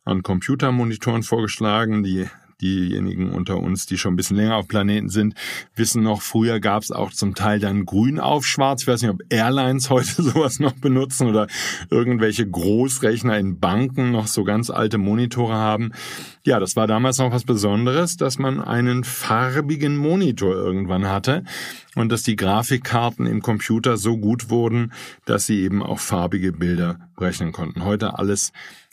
an 0.05 0.23
Computermonitoren 0.23 1.23
vorgeschlagen, 1.23 2.03
die 2.03 2.29
diejenigen 2.63 3.31
unter 3.31 3.59
uns, 3.59 3.87
die 3.87 3.99
schon 3.99 4.15
ein 4.15 4.17
bisschen 4.17 4.37
länger 4.37 4.57
auf 4.57 4.69
Planeten 4.69 5.09
sind, 5.09 5.35
wissen 5.75 6.03
noch, 6.03 6.23
früher 6.23 6.61
gab 6.61 6.83
es 6.83 6.91
auch 6.91 7.13
zum 7.13 7.35
Teil 7.35 7.59
dann 7.59 7.85
grün 7.85 8.19
auf 8.19 8.47
schwarz. 8.47 8.83
Ich 8.83 8.89
weiß 8.89 9.03
nicht, 9.03 9.11
ob 9.11 9.21
Airlines 9.29 9.91
heute 9.91 10.23
sowas 10.23 10.61
noch 10.61 10.73
benutzen 10.73 11.29
oder 11.29 11.49
irgendwelche 11.91 12.49
Großrechner 12.49 13.39
in 13.39 13.59
Banken 13.59 14.13
noch 14.13 14.27
so 14.27 14.45
ganz 14.45 14.71
alte 14.71 14.99
Monitore 14.99 15.55
haben. 15.55 15.93
Ja, 16.45 16.59
das 16.61 16.77
war 16.77 16.87
damals 16.87 17.19
noch 17.19 17.33
was 17.33 17.45
Besonderes, 17.45 18.17
dass 18.17 18.39
man 18.39 18.61
einen 18.61 19.05
farbigen 19.05 19.97
Monitor 19.97 20.55
irgendwann 20.55 21.09
hatte 21.09 21.45
und 21.95 22.11
dass 22.11 22.23
die 22.23 22.37
Grafikkarten 22.37 23.27
im 23.27 23.43
Computer 23.43 23.97
so 23.97 24.17
gut 24.17 24.51
wurden, 24.51 24.93
dass 25.25 25.47
sie 25.47 25.61
eben 25.61 25.83
auch 25.83 25.99
farbige 25.99 26.53
Bilder 26.53 26.99
berechnen 27.17 27.53
konnten. 27.53 27.85
Heute 27.85 28.19
alles 28.19 28.53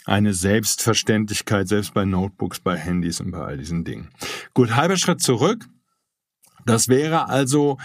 eine 0.09 0.33
Selbstverständlichkeit, 0.33 1.67
selbst 1.67 1.93
bei 1.93 2.03
Notebooks, 2.03 2.59
bei 2.59 2.75
Handys 2.75 3.21
und 3.21 3.31
bei 3.31 3.39
all 3.39 3.57
diesen 3.57 3.83
Dingen. 3.83 4.09
Gut, 4.53 4.75
halber 4.75 4.97
Schritt 4.97 5.21
zurück. 5.21 5.65
Das 6.65 6.87
wäre 6.87 7.29
also 7.29 7.77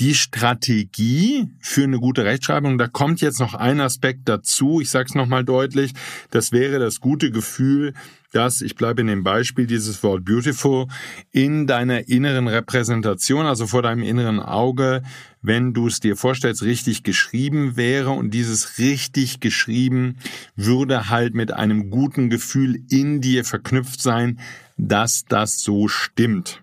die 0.00 0.14
Strategie 0.14 1.48
für 1.60 1.84
eine 1.84 1.98
gute 1.98 2.24
Rechtschreibung. 2.24 2.76
Da 2.76 2.86
kommt 2.86 3.20
jetzt 3.20 3.40
noch 3.40 3.54
ein 3.54 3.80
Aspekt 3.80 4.28
dazu. 4.28 4.80
Ich 4.80 4.90
sage 4.90 5.06
es 5.08 5.14
nochmal 5.14 5.44
deutlich. 5.44 5.92
Das 6.30 6.52
wäre 6.52 6.78
das 6.78 7.00
gute 7.00 7.30
Gefühl, 7.30 7.94
dass, 8.36 8.60
ich 8.60 8.76
bleibe 8.76 9.00
in 9.00 9.06
dem 9.06 9.24
Beispiel 9.24 9.66
dieses 9.66 10.02
Wort 10.02 10.26
beautiful, 10.26 10.88
in 11.32 11.66
deiner 11.66 12.06
inneren 12.08 12.48
Repräsentation, 12.48 13.46
also 13.46 13.66
vor 13.66 13.80
deinem 13.80 14.02
inneren 14.02 14.40
Auge, 14.40 15.02
wenn 15.40 15.72
du 15.72 15.86
es 15.86 16.00
dir 16.00 16.16
vorstellst, 16.16 16.62
richtig 16.62 17.02
geschrieben 17.02 17.76
wäre 17.76 18.10
und 18.10 18.34
dieses 18.34 18.78
richtig 18.78 19.40
geschrieben 19.40 20.18
würde 20.54 21.08
halt 21.08 21.34
mit 21.34 21.52
einem 21.52 21.88
guten 21.88 22.28
Gefühl 22.28 22.82
in 22.90 23.22
dir 23.22 23.44
verknüpft 23.44 24.02
sein, 24.02 24.38
dass 24.76 25.24
das 25.24 25.60
so 25.60 25.88
stimmt. 25.88 26.62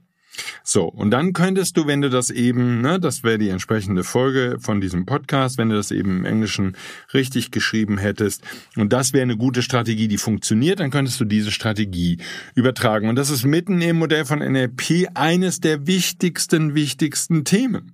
So, 0.64 0.86
und 0.86 1.12
dann 1.12 1.34
könntest 1.34 1.78
du, 1.78 1.88
wenn 1.88 2.02
du 2.02 2.10
das 2.10 2.30
eben, 2.30 2.82
ne, 2.82 3.00
das 3.00 3.24
wäre 3.24 3.38
die 3.38 3.50
entsprechende 3.50 4.04
Folge 4.04 4.58
von 4.60 4.82
diesem 4.82 5.06
Podcast, 5.06 5.58
wenn 5.58 5.70
du 5.70 5.76
das 5.76 5.92
eben 5.92 6.20
im 6.20 6.26
Englischen 6.26 6.76
richtig 7.14 7.52
geschrieben 7.52 7.98
hättest, 7.98 8.42
und 8.76 8.94
das 8.94 9.14
wäre 9.14 9.24
eine 9.24 9.38
gute 9.38 9.62
Strategie, 9.62 10.08
die 10.08 10.18
funktioniert, 10.18 10.80
dann 10.80 10.92
könntest 10.92 11.20
du 11.20 11.26
diese 11.26 11.52
Strategie 11.52 12.18
übertragen. 12.56 13.10
Und 13.10 13.16
das 13.16 13.30
ist 13.30 13.46
mitten 13.46 13.82
im 13.82 13.98
Modell 13.98 14.26
von 14.26 14.40
NLP 14.40 15.08
eines 15.14 15.60
der 15.60 15.86
wichtigsten, 15.88 16.76
wichtigsten 16.76 17.46
Themen. 17.46 17.93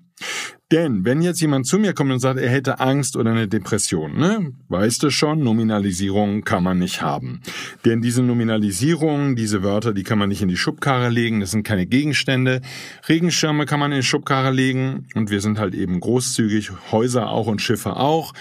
Denn 0.72 1.04
wenn 1.04 1.24
jetzt 1.24 1.42
jemand 1.42 1.66
zu 1.66 1.80
mir 1.80 1.94
kommt 1.94 2.12
und 2.12 2.20
sagt, 2.20 2.40
er 2.40 2.50
hätte 2.50 2.80
Angst 2.80 3.16
oder 3.16 3.32
eine 3.32 3.48
Depression, 3.48 4.18
ne, 4.18 4.54
weißt 4.68 5.02
du 5.02 5.10
schon, 5.10 5.44
Nominalisierung 5.44 6.44
kann 6.44 6.64
man 6.64 6.78
nicht 6.78 7.02
haben. 7.02 7.42
Denn 7.86 8.02
diese 8.02 8.22
Nominalisierung, 8.22 9.36
diese 9.36 9.64
Wörter, 9.64 9.94
die 9.94 10.04
kann 10.04 10.20
man 10.20 10.30
nicht 10.30 10.44
in 10.44 10.48
die 10.48 10.58
Schubkarre 10.58 11.10
legen, 11.10 11.40
das 11.40 11.52
sind 11.52 11.64
keine 11.64 11.88
Gegenstände. 11.88 12.62
Regenschirme 13.08 13.66
kann 13.66 13.80
man 13.80 13.92
in 13.92 14.00
die 14.00 14.04
Schubkarre 14.04 14.52
legen 14.52 15.08
und 15.16 15.32
wir 15.32 15.42
sind 15.42 15.58
halt 15.58 15.74
eben 15.74 16.00
großzügig, 16.00 16.72
Häuser 16.92 17.30
auch 17.30 17.48
und 17.48 17.62
Schiffe 17.62 17.96
auch. 17.96 18.34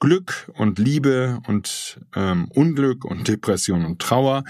Glück 0.00 0.50
und 0.54 0.78
Liebe 0.78 1.38
und 1.46 2.00
ähm, 2.16 2.48
Unglück 2.52 3.04
und 3.04 3.28
Depression 3.28 3.84
und 3.84 4.00
Trauer 4.00 4.42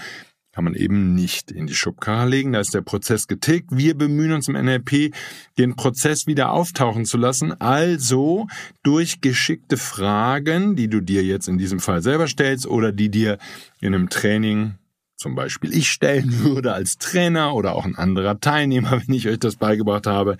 kann 0.57 0.63
man 0.63 0.73
eben 0.73 1.13
nicht 1.13 1.51
in 1.51 1.67
die 1.67 1.75
Schubkarre 1.75 2.27
legen. 2.27 2.53
Da 2.53 2.59
ist 2.59 2.73
der 2.73 2.81
Prozess 2.81 3.27
getickt. 3.27 3.69
Wir 3.69 3.95
bemühen 3.95 4.31
uns 4.31 4.47
im 4.47 4.55
NLP, 4.55 5.13
den 5.59 5.75
Prozess 5.75 6.25
wieder 6.25 6.51
auftauchen 6.51 7.05
zu 7.05 7.17
lassen. 7.17 7.61
Also 7.61 8.47
durch 8.81 9.21
geschickte 9.21 9.77
Fragen, 9.77 10.75
die 10.75 10.87
du 10.87 10.99
dir 10.99 11.23
jetzt 11.23 11.47
in 11.47 11.59
diesem 11.59 11.79
Fall 11.79 12.01
selber 12.01 12.27
stellst 12.27 12.65
oder 12.65 12.91
die 12.91 13.09
dir 13.09 13.37
in 13.81 13.93
einem 13.93 14.09
Training 14.09 14.79
zum 15.15 15.35
Beispiel 15.35 15.71
ich 15.75 15.91
stellen 15.91 16.39
würde 16.39 16.73
als 16.73 16.97
Trainer 16.97 17.53
oder 17.53 17.75
auch 17.75 17.85
ein 17.85 17.95
anderer 17.95 18.39
Teilnehmer, 18.39 18.99
wenn 19.05 19.13
ich 19.13 19.27
euch 19.27 19.37
das 19.37 19.57
beigebracht 19.57 20.07
habe, 20.07 20.37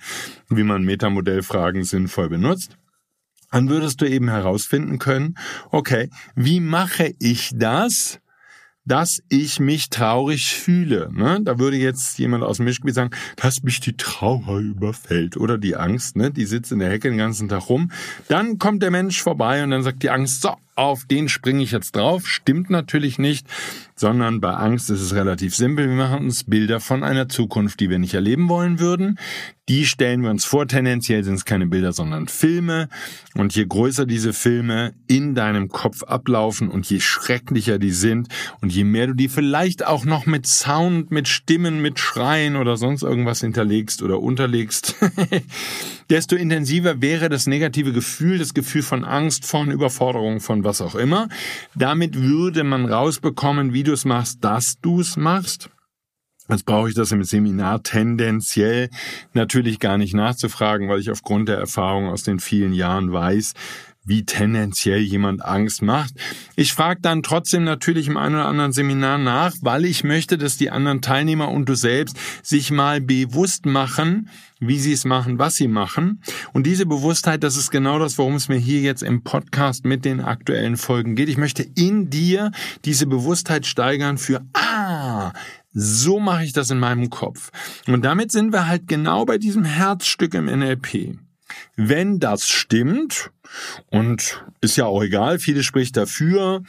wie 0.48 0.64
man 0.64 0.82
Metamodellfragen 0.82 1.84
sinnvoll 1.84 2.28
benutzt 2.28 2.76
dann 3.52 3.70
würdest 3.70 4.02
du 4.02 4.04
eben 4.04 4.28
herausfinden 4.28 4.98
können, 4.98 5.38
okay, 5.70 6.10
wie 6.34 6.60
mache 6.60 7.14
ich 7.18 7.50
das, 7.54 8.20
dass 8.88 9.22
ich 9.28 9.60
mich 9.60 9.90
traurig 9.90 10.54
fühle. 10.54 11.10
Ne? 11.12 11.40
Da 11.42 11.58
würde 11.58 11.76
jetzt 11.76 12.18
jemand 12.18 12.42
aus 12.42 12.56
dem 12.56 12.64
Mischgebiet 12.64 12.94
sagen, 12.94 13.10
dass 13.36 13.62
mich 13.62 13.80
die 13.80 13.96
Trauer 13.96 14.58
überfällt 14.58 15.36
oder 15.36 15.58
die 15.58 15.76
Angst, 15.76 16.16
ne? 16.16 16.30
die 16.30 16.46
sitzt 16.46 16.72
in 16.72 16.78
der 16.78 16.90
Hecke 16.90 17.08
den 17.08 17.18
ganzen 17.18 17.48
Tag 17.48 17.68
rum. 17.68 17.90
Dann 18.28 18.58
kommt 18.58 18.82
der 18.82 18.90
Mensch 18.90 19.22
vorbei 19.22 19.62
und 19.62 19.70
dann 19.70 19.82
sagt 19.82 20.02
die 20.02 20.10
Angst, 20.10 20.42
so, 20.42 20.54
auf 20.78 21.04
den 21.04 21.28
springe 21.28 21.62
ich 21.62 21.72
jetzt 21.72 21.96
drauf. 21.96 22.28
Stimmt 22.28 22.70
natürlich 22.70 23.18
nicht, 23.18 23.46
sondern 23.96 24.40
bei 24.40 24.54
Angst 24.54 24.90
ist 24.90 25.00
es 25.00 25.14
relativ 25.14 25.56
simpel. 25.56 25.88
Wir 25.88 25.96
machen 25.96 26.26
uns 26.26 26.44
Bilder 26.44 26.78
von 26.78 27.02
einer 27.02 27.28
Zukunft, 27.28 27.80
die 27.80 27.90
wir 27.90 27.98
nicht 27.98 28.14
erleben 28.14 28.48
wollen 28.48 28.78
würden. 28.78 29.18
Die 29.68 29.84
stellen 29.84 30.22
wir 30.22 30.30
uns 30.30 30.46
vor. 30.46 30.66
Tendenziell 30.66 31.24
sind 31.24 31.34
es 31.34 31.44
keine 31.44 31.66
Bilder, 31.66 31.92
sondern 31.92 32.26
Filme. 32.28 32.88
Und 33.34 33.54
je 33.54 33.66
größer 33.66 34.06
diese 34.06 34.32
Filme 34.32 34.94
in 35.08 35.34
deinem 35.34 35.68
Kopf 35.68 36.04
ablaufen 36.04 36.68
und 36.68 36.88
je 36.88 37.00
schrecklicher 37.00 37.78
die 37.78 37.90
sind 37.90 38.28
und 38.60 38.72
je 38.72 38.84
mehr 38.84 39.08
du 39.08 39.14
die 39.14 39.28
vielleicht 39.28 39.84
auch 39.84 40.04
noch 40.04 40.26
mit 40.26 40.46
Sound, 40.46 41.10
mit 41.10 41.28
Stimmen, 41.28 41.82
mit 41.82 41.98
Schreien 41.98 42.56
oder 42.56 42.76
sonst 42.76 43.02
irgendwas 43.02 43.40
hinterlegst 43.40 44.02
oder 44.02 44.20
unterlegst, 44.20 44.94
desto 46.10 46.36
intensiver 46.36 47.02
wäre 47.02 47.28
das 47.28 47.46
negative 47.46 47.92
Gefühl, 47.92 48.38
das 48.38 48.54
Gefühl 48.54 48.82
von 48.82 49.04
Angst, 49.04 49.44
von 49.44 49.70
Überforderung, 49.70 50.40
von 50.40 50.64
was 50.68 50.80
auch 50.80 50.94
immer. 50.94 51.28
Damit 51.74 52.20
würde 52.20 52.62
man 52.62 52.84
rausbekommen, 52.84 53.72
wie 53.72 53.82
du 53.82 53.92
es 53.92 54.04
machst, 54.04 54.44
dass 54.44 54.78
du 54.80 55.00
es 55.00 55.16
machst. 55.16 55.70
Jetzt 56.50 56.64
brauche 56.64 56.88
ich 56.88 56.94
das 56.94 57.12
im 57.12 57.24
Seminar 57.24 57.82
tendenziell 57.82 58.88
natürlich 59.34 59.80
gar 59.80 59.98
nicht 59.98 60.14
nachzufragen, 60.14 60.88
weil 60.88 61.00
ich 61.00 61.10
aufgrund 61.10 61.48
der 61.48 61.58
Erfahrung 61.58 62.08
aus 62.08 62.22
den 62.22 62.38
vielen 62.40 62.72
Jahren 62.72 63.12
weiß, 63.12 63.52
wie 64.04 64.24
tendenziell 64.24 65.00
jemand 65.00 65.44
Angst 65.44 65.82
macht. 65.82 66.14
Ich 66.56 66.72
frage 66.72 67.00
dann 67.02 67.22
trotzdem 67.22 67.64
natürlich 67.64 68.08
im 68.08 68.16
einen 68.16 68.36
oder 68.36 68.46
anderen 68.46 68.72
Seminar 68.72 69.18
nach, 69.18 69.54
weil 69.60 69.84
ich 69.84 70.04
möchte, 70.04 70.38
dass 70.38 70.56
die 70.56 70.70
anderen 70.70 71.02
Teilnehmer 71.02 71.50
und 71.50 71.68
du 71.68 71.74
selbst 71.74 72.16
sich 72.42 72.70
mal 72.70 73.02
bewusst 73.02 73.66
machen, 73.66 74.30
wie 74.60 74.78
sie 74.78 74.92
es 74.92 75.04
machen, 75.04 75.38
was 75.38 75.56
sie 75.56 75.68
machen. 75.68 76.22
Und 76.52 76.66
diese 76.66 76.86
Bewusstheit, 76.86 77.42
das 77.42 77.56
ist 77.56 77.70
genau 77.70 77.98
das, 77.98 78.18
worum 78.18 78.34
es 78.34 78.48
mir 78.48 78.58
hier 78.58 78.80
jetzt 78.80 79.02
im 79.02 79.22
Podcast 79.22 79.84
mit 79.84 80.04
den 80.04 80.20
aktuellen 80.20 80.76
Folgen 80.76 81.14
geht. 81.14 81.28
Ich 81.28 81.36
möchte 81.36 81.62
in 81.62 82.10
dir 82.10 82.52
diese 82.84 83.06
Bewusstheit 83.06 83.66
steigern 83.66 84.18
für, 84.18 84.44
ah, 84.54 85.32
so 85.72 86.18
mache 86.18 86.44
ich 86.44 86.52
das 86.52 86.70
in 86.70 86.78
meinem 86.78 87.10
Kopf. 87.10 87.50
Und 87.86 88.04
damit 88.04 88.32
sind 88.32 88.52
wir 88.52 88.66
halt 88.66 88.88
genau 88.88 89.24
bei 89.24 89.38
diesem 89.38 89.64
Herzstück 89.64 90.34
im 90.34 90.46
NLP. 90.46 91.18
Wenn 91.76 92.18
das 92.18 92.48
stimmt, 92.48 93.30
und 93.90 94.44
ist 94.60 94.76
ja 94.76 94.86
auch 94.86 95.02
egal, 95.02 95.38
viele 95.38 95.62
spricht 95.62 95.96
dafür, 95.96 96.62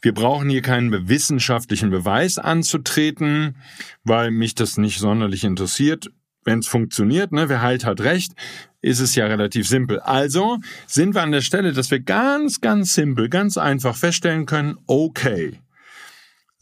wir 0.00 0.12
brauchen 0.12 0.48
hier 0.48 0.62
keinen 0.62 1.08
wissenschaftlichen 1.08 1.90
Beweis 1.90 2.38
anzutreten, 2.38 3.56
weil 4.02 4.30
mich 4.30 4.54
das 4.54 4.76
nicht 4.76 4.98
sonderlich 4.98 5.44
interessiert. 5.44 6.10
Wenn 6.44 6.60
es 6.60 6.66
funktioniert, 6.66 7.32
ne, 7.32 7.48
wer 7.48 7.62
heilt 7.62 7.84
hat 7.84 8.00
recht, 8.00 8.32
ist 8.82 9.00
es 9.00 9.14
ja 9.14 9.26
relativ 9.26 9.66
simpel. 9.66 10.00
Also 10.00 10.58
sind 10.86 11.14
wir 11.14 11.22
an 11.22 11.32
der 11.32 11.40
Stelle, 11.40 11.72
dass 11.72 11.90
wir 11.90 12.00
ganz, 12.00 12.60
ganz 12.60 12.94
simpel, 12.94 13.28
ganz 13.28 13.56
einfach 13.56 13.96
feststellen 13.96 14.46
können, 14.46 14.76
okay, 14.86 15.58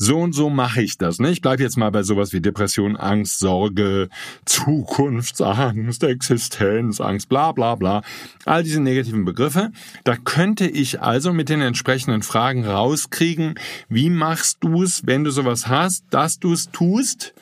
so 0.05 0.19
und 0.19 0.33
so 0.33 0.51
mache 0.51 0.83
ich 0.83 0.99
das. 0.99 1.21
Ne? 1.21 1.31
Ich 1.31 1.43
bleibe 1.43 1.63
jetzt 1.63 1.77
mal 1.77 1.91
bei 1.91 2.03
sowas 2.03 2.33
wie 2.33 2.41
Depression, 2.41 2.97
Angst, 2.97 3.39
Sorge, 3.39 4.09
Zukunftsangst, 4.45 6.03
Existenzangst, 6.03 7.29
bla 7.29 7.53
bla 7.53 7.77
bla. 7.77 8.03
All 8.45 8.65
diese 8.65 8.81
negativen 8.81 9.25
Begriffe. 9.25 9.71
Da 10.03 10.17
könnte 10.17 10.67
ich 10.67 11.01
also 11.01 11.33
mit 11.33 11.49
den 11.49 11.61
entsprechenden 11.61 12.23
Fragen 12.23 12.65
rauskriegen, 12.65 13.55
wie 13.89 14.11
machst 14.11 14.59
du 14.63 14.83
es, 14.83 15.07
wenn 15.07 15.23
du 15.23 15.31
sowas 15.31 15.69
hast, 15.69 16.05
dass 16.11 16.41
du 16.41 16.53
es 16.53 16.73
tust 16.73 17.33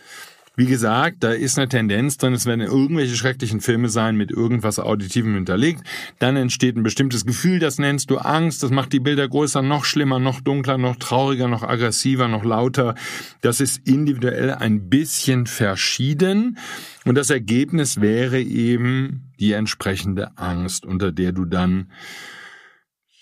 wie 0.57 0.67
gesagt, 0.67 1.19
da 1.21 1.31
ist 1.31 1.59
eine 1.59 1.69
Tendenz 1.69 2.19
drin, 2.19 2.35
es 2.35 2.45
werden 2.45 2.61
irgendwelche 2.61 3.17
schrecklichen 3.17 3.61
Filme 3.61 3.89
sein 3.89 4.17
mit 4.17 4.31
irgendwas 4.31 4.79
Auditivem 4.79 5.35
hinterlegt. 5.35 5.83
Dann 6.19 6.37
entsteht 6.37 6.77
ein 6.77 6.83
bestimmtes 6.83 7.25
Gefühl, 7.25 7.61
das 7.61 7.79
nennst 7.79 8.11
du 8.11 8.19
Angst, 8.19 8.63
das 8.63 8.71
macht 8.71 8.93
die 8.93 9.01
Bilder 9.01 9.29
größer, 9.29 9.63
noch 9.63 9.85
schlimmer, 9.85 10.19
noch 10.19 10.41
dunkler, 10.41 10.77
noch 10.77 10.97
trauriger, 10.97 11.49
noch 11.49 11.63
aggressiver, 11.63 12.29
noch 12.29 12.45
lauter. 12.45 12.95
Das 13.41 13.61
ist 13.61 13.87
individuell 13.87 14.51
ein 14.51 14.91
bisschen 14.91 15.47
verschieden. 15.47 16.59
Und 17.05 17.15
das 17.15 17.31
Ergebnis 17.31 18.01
wäre 18.01 18.41
eben 18.41 19.31
die 19.39 19.53
entsprechende 19.53 20.37
Angst, 20.37 20.85
unter 20.85 21.13
der 21.13 21.33
du 21.33 21.45
dann 21.45 21.87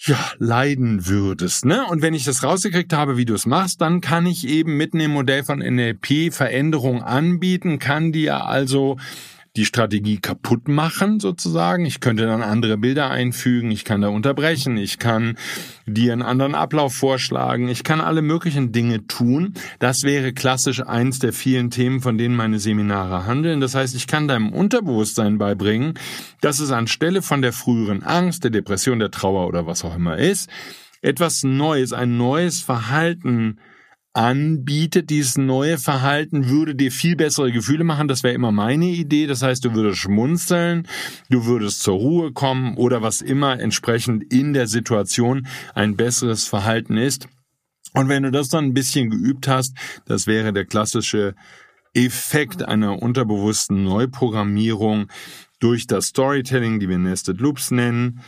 ja, 0.07 0.19
leiden 0.39 1.07
würdest. 1.07 1.65
Ne? 1.65 1.85
Und 1.87 2.03
wenn 2.03 2.15
ich 2.15 2.25
das 2.25 2.43
rausgekriegt 2.43 2.93
habe, 2.93 3.17
wie 3.17 3.25
du 3.25 3.35
es 3.35 3.47
machst, 3.47 3.81
dann 3.81 4.01
kann 4.01 4.27
ich 4.27 4.47
eben 4.47 4.77
mitten 4.77 5.01
im 5.01 5.13
Modell 5.13 5.43
von 5.45 5.59
NLP 5.59 6.33
Veränderungen 6.33 7.03
anbieten, 7.03 7.79
kann 7.79 8.13
dir 8.13 8.45
also 8.45 8.97
die 9.59 9.65
Strategie 9.65 10.19
kaputt 10.19 10.69
machen, 10.69 11.19
sozusagen. 11.19 11.85
Ich 11.85 12.01
könnte 12.01 12.27
dann 12.27 12.43
andere 12.43 12.79
Bilder 12.79 13.11
einfügen, 13.11 13.73
ich 13.73 13.85
kann 13.85 14.01
da 14.01 14.09
unterbrechen, 14.09 14.77
ich 14.77 14.99
kann 14.99 15.37
dir 15.85 16.13
einen 16.13 16.23
anderen 16.23 16.55
Ablauf 16.55 16.95
vorschlagen, 16.95 17.69
ich 17.69 17.83
kann 17.83 18.01
alle 18.01 18.23
möglichen 18.23 18.71
Dinge 18.71 19.07
tun. 19.09 19.55
Das 19.81 20.05
wäre 20.05 20.33
klassisch 20.33 20.81
eins 20.87 21.19
der 21.19 21.33
vielen 21.33 21.71
Themen, 21.71 22.01
von 22.01 22.17
denen 22.17 22.37
meine 22.37 22.61
Seminare 22.61 23.27
handeln. 23.27 23.61
Das 23.61 23.75
heißt, 23.75 23.97
ich 23.97 24.07
kann 24.07 24.29
deinem 24.29 24.53
Unterbewusstsein 24.53 25.39
beibringen, 25.39 25.95
dass 26.41 26.61
es 26.61 26.71
anstelle 26.71 27.21
von 27.21 27.43
der 27.43 27.53
früheren 27.53 28.05
Angst, 28.05 28.45
der 28.45 28.53
Depression, 28.53 29.01
der 29.01 29.11
Trauer 29.11 29.49
oder 29.49 29.67
was 29.67 29.85
auch 29.85 29.97
immer 29.97 30.19
ist, 30.19 30.49
etwas 31.03 31.43
Neues, 31.43 31.93
ein 31.93 32.17
neues 32.17 32.61
Verhalten 32.61 33.59
anbietet, 34.13 35.11
dieses 35.11 35.37
neue 35.39 35.79
Verhalten, 35.79 36.49
würde 36.49 36.75
dir 36.75 36.91
viel 36.91 37.17
bessere 37.17 37.53
Gefühle 37.53 37.85
machen. 37.85 38.09
Das 38.09 38.23
wäre 38.23 38.35
immer 38.35 38.53
meine 38.53 38.87
Idee. 38.87 39.27
Das 39.27 39.43
heißt, 39.43 39.65
du 39.65 39.75
würdest 39.75 39.99
schmunzeln, 39.99 40.89
du 41.31 41.47
würdest 41.47 41.83
zur 41.83 41.97
Ruhe 41.97 42.33
kommen 42.33 42.77
oder 42.77 43.03
was 43.03 43.21
immer 43.21 43.61
entsprechend 43.61 44.33
in 44.33 44.53
der 44.53 44.67
Situation 44.67 45.47
ein 45.75 45.97
besseres 45.97 46.47
Verhalten 46.47 46.97
ist. 46.97 47.29
Und 47.95 48.09
wenn 48.09 48.23
du 48.23 48.31
das 48.31 48.49
dann 48.49 48.67
ein 48.67 48.75
bisschen 48.75 49.11
geübt 49.11 49.49
hast, 49.49 49.77
das 50.07 50.27
wäre 50.27 50.53
der 50.53 50.65
klassische 50.65 51.35
Effekt 51.95 52.63
einer 52.63 53.03
unterbewussten 53.03 53.83
Neuprogrammierung 53.85 55.09
durch 55.59 55.87
das 55.87 56.07
Storytelling, 56.07 56.81
die 56.81 56.89
wir 56.89 56.99
Nested 56.99 57.41
Loops 57.41 57.71
nennen. 57.71 58.21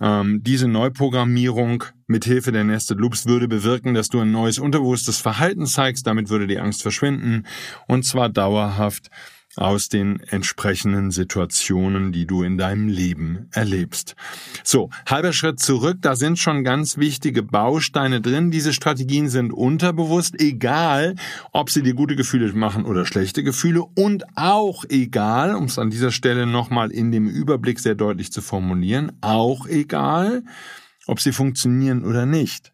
Ähm, 0.00 0.42
diese 0.42 0.68
Neuprogrammierung 0.68 1.84
mit 2.06 2.24
Hilfe 2.24 2.52
der 2.52 2.64
Nested 2.64 2.98
Loops 2.98 3.26
würde 3.26 3.48
bewirken, 3.48 3.94
dass 3.94 4.08
du 4.08 4.20
ein 4.20 4.32
neues 4.32 4.58
unterbewusstes 4.58 5.18
Verhalten 5.18 5.66
zeigst. 5.66 6.06
Damit 6.06 6.28
würde 6.28 6.46
die 6.46 6.58
Angst 6.58 6.82
verschwinden 6.82 7.46
und 7.86 8.04
zwar 8.04 8.28
dauerhaft. 8.28 9.10
Aus 9.56 9.88
den 9.88 10.20
entsprechenden 10.20 11.10
Situationen, 11.10 12.12
die 12.12 12.26
du 12.26 12.42
in 12.42 12.58
deinem 12.58 12.88
Leben 12.88 13.48
erlebst. 13.52 14.16
So, 14.62 14.90
halber 15.06 15.32
Schritt 15.32 15.60
zurück, 15.60 15.98
da 16.00 16.16
sind 16.16 16.38
schon 16.38 16.64
ganz 16.64 16.98
wichtige 16.98 17.42
Bausteine 17.42 18.20
drin. 18.20 18.50
Diese 18.50 18.72
Strategien 18.72 19.28
sind 19.28 19.52
unterbewusst, 19.52 20.40
egal, 20.40 21.14
ob 21.52 21.70
sie 21.70 21.82
dir 21.82 21.94
gute 21.94 22.16
Gefühle 22.16 22.52
machen 22.52 22.84
oder 22.84 23.06
schlechte 23.06 23.42
Gefühle 23.42 23.84
und 23.94 24.24
auch 24.36 24.84
egal, 24.88 25.54
um 25.54 25.64
es 25.64 25.78
an 25.78 25.90
dieser 25.90 26.10
Stelle 26.10 26.46
nochmal 26.46 26.90
in 26.90 27.12
dem 27.12 27.28
Überblick 27.28 27.80
sehr 27.80 27.94
deutlich 27.94 28.32
zu 28.32 28.42
formulieren, 28.42 29.12
auch 29.20 29.66
egal, 29.66 30.42
ob 31.06 31.20
sie 31.20 31.32
funktionieren 31.32 32.04
oder 32.04 32.26
nicht. 32.26 32.73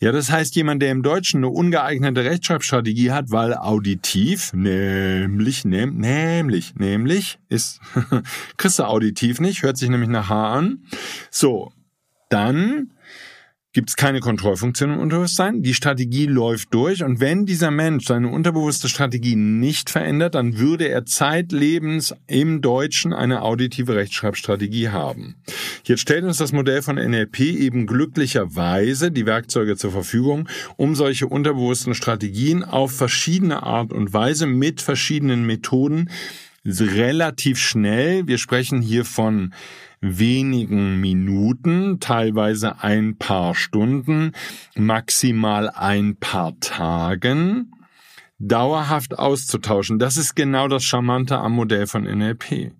Ja, 0.00 0.12
das 0.12 0.30
heißt, 0.30 0.54
jemand, 0.56 0.82
der 0.82 0.90
im 0.90 1.02
Deutschen 1.02 1.38
eine 1.38 1.48
ungeeignete 1.48 2.24
Rechtschreibstrategie 2.24 3.12
hat, 3.12 3.30
weil 3.30 3.54
auditiv, 3.54 4.52
nämlich, 4.52 5.64
nehm, 5.64 5.96
nämlich, 5.96 6.74
nämlich, 6.76 7.38
ist, 7.48 7.80
kriegst 8.56 8.78
du 8.78 8.84
auditiv 8.84 9.40
nicht, 9.40 9.62
hört 9.62 9.76
sich 9.76 9.88
nämlich 9.88 10.10
nach 10.10 10.28
H 10.28 10.54
an. 10.54 10.84
So, 11.30 11.72
dann 12.28 12.91
gibt 13.72 13.88
es 13.88 13.96
keine 13.96 14.20
Kontrollfunktion 14.20 14.92
im 14.92 14.98
Unterbewusstsein. 14.98 15.62
Die 15.62 15.74
Strategie 15.74 16.26
läuft 16.26 16.74
durch 16.74 17.02
und 17.02 17.20
wenn 17.20 17.46
dieser 17.46 17.70
Mensch 17.70 18.06
seine 18.06 18.28
unterbewusste 18.28 18.88
Strategie 18.88 19.34
nicht 19.34 19.88
verändert, 19.88 20.34
dann 20.34 20.58
würde 20.58 20.88
er 20.88 21.06
zeitlebens 21.06 22.14
im 22.26 22.60
Deutschen 22.60 23.12
eine 23.12 23.42
auditive 23.42 23.94
Rechtschreibstrategie 23.94 24.90
haben. 24.90 25.36
Jetzt 25.84 26.00
stellt 26.00 26.24
uns 26.24 26.36
das 26.36 26.52
Modell 26.52 26.82
von 26.82 26.96
NLP 26.96 27.40
eben 27.40 27.86
glücklicherweise 27.86 29.10
die 29.10 29.26
Werkzeuge 29.26 29.76
zur 29.76 29.90
Verfügung, 29.90 30.48
um 30.76 30.94
solche 30.94 31.26
unterbewussten 31.26 31.94
Strategien 31.94 32.64
auf 32.64 32.92
verschiedene 32.92 33.62
Art 33.62 33.92
und 33.92 34.12
Weise 34.12 34.46
mit 34.46 34.82
verschiedenen 34.82 35.46
Methoden 35.46 36.10
relativ 36.64 37.58
schnell, 37.58 38.26
wir 38.26 38.38
sprechen 38.38 38.82
hier 38.82 39.04
von 39.04 39.52
wenigen 40.02 41.00
Minuten, 41.00 42.00
teilweise 42.00 42.82
ein 42.82 43.16
paar 43.16 43.54
Stunden, 43.54 44.32
maximal 44.74 45.70
ein 45.70 46.16
paar 46.16 46.58
Tagen 46.60 47.72
dauerhaft 48.38 49.18
auszutauschen. 49.18 49.98
Das 49.98 50.16
ist 50.16 50.34
genau 50.34 50.68
das 50.68 50.84
Charmante 50.84 51.38
am 51.38 51.52
Modell 51.52 51.86
von 51.86 52.02
NLP. 52.02 52.72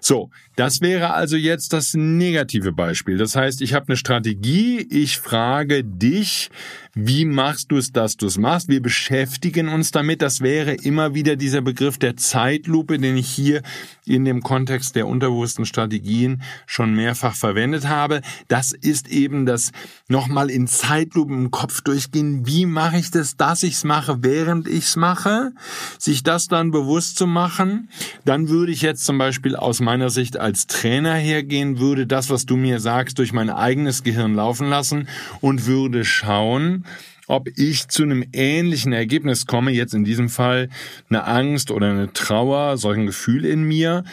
So, 0.00 0.30
das 0.54 0.80
wäre 0.80 1.12
also 1.12 1.36
jetzt 1.36 1.72
das 1.72 1.94
negative 1.94 2.72
Beispiel. 2.72 3.18
Das 3.18 3.36
heißt, 3.36 3.60
ich 3.62 3.74
habe 3.74 3.88
eine 3.88 3.96
Strategie, 3.96 4.78
ich 4.78 5.18
frage 5.18 5.84
dich, 5.84 6.50
wie 6.98 7.26
machst 7.26 7.70
du 7.70 7.76
es, 7.76 7.92
dass 7.92 8.16
du 8.16 8.24
es 8.24 8.38
machst? 8.38 8.70
Wir 8.70 8.80
beschäftigen 8.80 9.68
uns 9.68 9.90
damit. 9.90 10.22
Das 10.22 10.40
wäre 10.40 10.72
immer 10.72 11.12
wieder 11.12 11.36
dieser 11.36 11.60
Begriff 11.60 11.98
der 11.98 12.16
Zeitlupe, 12.16 12.96
den 12.96 13.18
ich 13.18 13.28
hier 13.28 13.60
in 14.06 14.24
dem 14.24 14.42
Kontext 14.42 14.96
der 14.96 15.06
unterbewussten 15.06 15.66
Strategien 15.66 16.40
schon 16.64 16.94
mehrfach 16.94 17.34
verwendet 17.34 17.86
habe. 17.86 18.22
Das 18.48 18.72
ist 18.72 19.08
eben 19.08 19.44
das 19.44 19.72
nochmal 20.08 20.48
in 20.48 20.68
Zeitlupe 20.68 21.34
im 21.34 21.50
Kopf 21.50 21.82
durchgehen. 21.82 22.46
Wie 22.46 22.64
mache 22.64 22.96
ich 22.96 23.10
das, 23.10 23.36
dass 23.36 23.62
ich 23.62 23.74
es 23.74 23.84
mache, 23.84 24.22
während 24.22 24.66
ich 24.66 24.84
es 24.84 24.96
mache? 24.96 25.52
Sich 25.98 26.22
das 26.22 26.48
dann 26.48 26.70
bewusst 26.70 27.18
zu 27.18 27.26
machen. 27.26 27.90
Dann 28.24 28.48
würde 28.48 28.72
ich 28.72 28.80
jetzt 28.80 29.04
zum 29.04 29.18
Beispiel 29.18 29.54
aus 29.54 29.80
meiner 29.80 30.08
Sicht 30.08 30.38
als 30.38 30.66
Trainer 30.66 31.14
hergehen, 31.14 31.78
würde 31.78 32.06
das, 32.06 32.30
was 32.30 32.46
du 32.46 32.56
mir 32.56 32.80
sagst, 32.80 33.18
durch 33.18 33.34
mein 33.34 33.50
eigenes 33.50 34.02
Gehirn 34.02 34.34
laufen 34.34 34.70
lassen 34.70 35.08
und 35.42 35.66
würde 35.66 36.02
schauen, 36.06 36.84
ob 37.26 37.48
ich 37.56 37.88
zu 37.88 38.02
einem 38.02 38.24
ähnlichen 38.32 38.92
Ergebnis 38.92 39.46
komme, 39.46 39.72
jetzt 39.72 39.94
in 39.94 40.04
diesem 40.04 40.28
Fall 40.28 40.68
eine 41.08 41.24
Angst 41.24 41.70
oder 41.70 41.90
eine 41.90 42.12
Trauer, 42.12 42.76
solchen 42.76 43.06
Gefühl 43.06 43.44
in 43.44 43.64
mir. 43.64 44.04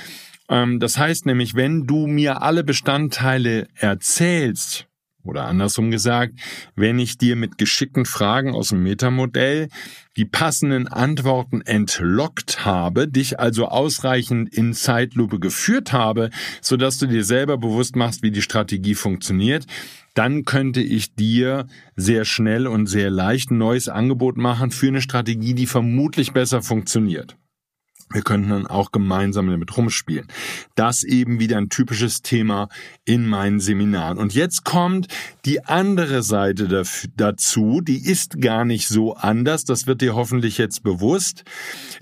Ähm, 0.49 0.79
das 0.79 0.97
heißt 0.97 1.25
nämlich, 1.25 1.55
wenn 1.55 1.85
du 1.85 2.07
mir 2.07 2.41
alle 2.41 2.63
Bestandteile 2.63 3.67
erzählst, 3.75 4.87
oder 5.23 5.45
andersrum 5.45 5.89
gesagt, 5.89 6.33
wenn 6.75 6.99
ich 6.99 7.17
dir 7.17 7.35
mit 7.35 7.57
geschickten 7.57 8.05
Fragen 8.05 8.53
aus 8.53 8.69
dem 8.69 8.83
Metamodell 8.83 9.69
die 10.17 10.25
passenden 10.25 10.87
Antworten 10.87 11.61
entlockt 11.61 12.65
habe, 12.65 13.07
dich 13.07 13.39
also 13.39 13.67
ausreichend 13.67 14.53
in 14.53 14.73
Zeitlupe 14.73 15.39
geführt 15.39 15.93
habe, 15.93 16.29
sodass 16.61 16.97
du 16.97 17.07
dir 17.07 17.23
selber 17.23 17.57
bewusst 17.57 17.95
machst, 17.95 18.21
wie 18.21 18.31
die 18.31 18.41
Strategie 18.41 18.95
funktioniert, 18.95 19.65
dann 20.13 20.45
könnte 20.45 20.81
ich 20.81 21.15
dir 21.15 21.67
sehr 21.95 22.25
schnell 22.25 22.67
und 22.67 22.87
sehr 22.87 23.09
leicht 23.09 23.51
ein 23.51 23.57
neues 23.57 23.89
Angebot 23.89 24.37
machen 24.37 24.71
für 24.71 24.87
eine 24.87 25.01
Strategie, 25.01 25.53
die 25.53 25.65
vermutlich 25.65 26.33
besser 26.33 26.61
funktioniert. 26.61 27.37
Wir 28.11 28.21
könnten 28.21 28.49
dann 28.49 28.67
auch 28.67 28.91
gemeinsam 28.91 29.49
damit 29.49 29.75
rumspielen. 29.75 30.27
Das 30.75 31.03
eben 31.03 31.39
wieder 31.39 31.57
ein 31.57 31.69
typisches 31.69 32.21
Thema 32.21 32.69
in 33.05 33.27
meinen 33.27 33.59
Seminaren. 33.59 34.17
Und 34.17 34.33
jetzt 34.33 34.63
kommt 34.63 35.07
die 35.45 35.65
andere 35.65 36.23
Seite 36.23 36.85
dazu. 37.15 37.81
Die 37.81 38.05
ist 38.05 38.39
gar 38.39 38.65
nicht 38.65 38.87
so 38.87 39.15
anders. 39.15 39.65
Das 39.65 39.87
wird 39.87 40.01
dir 40.01 40.15
hoffentlich 40.15 40.57
jetzt 40.57 40.83
bewusst. 40.83 41.43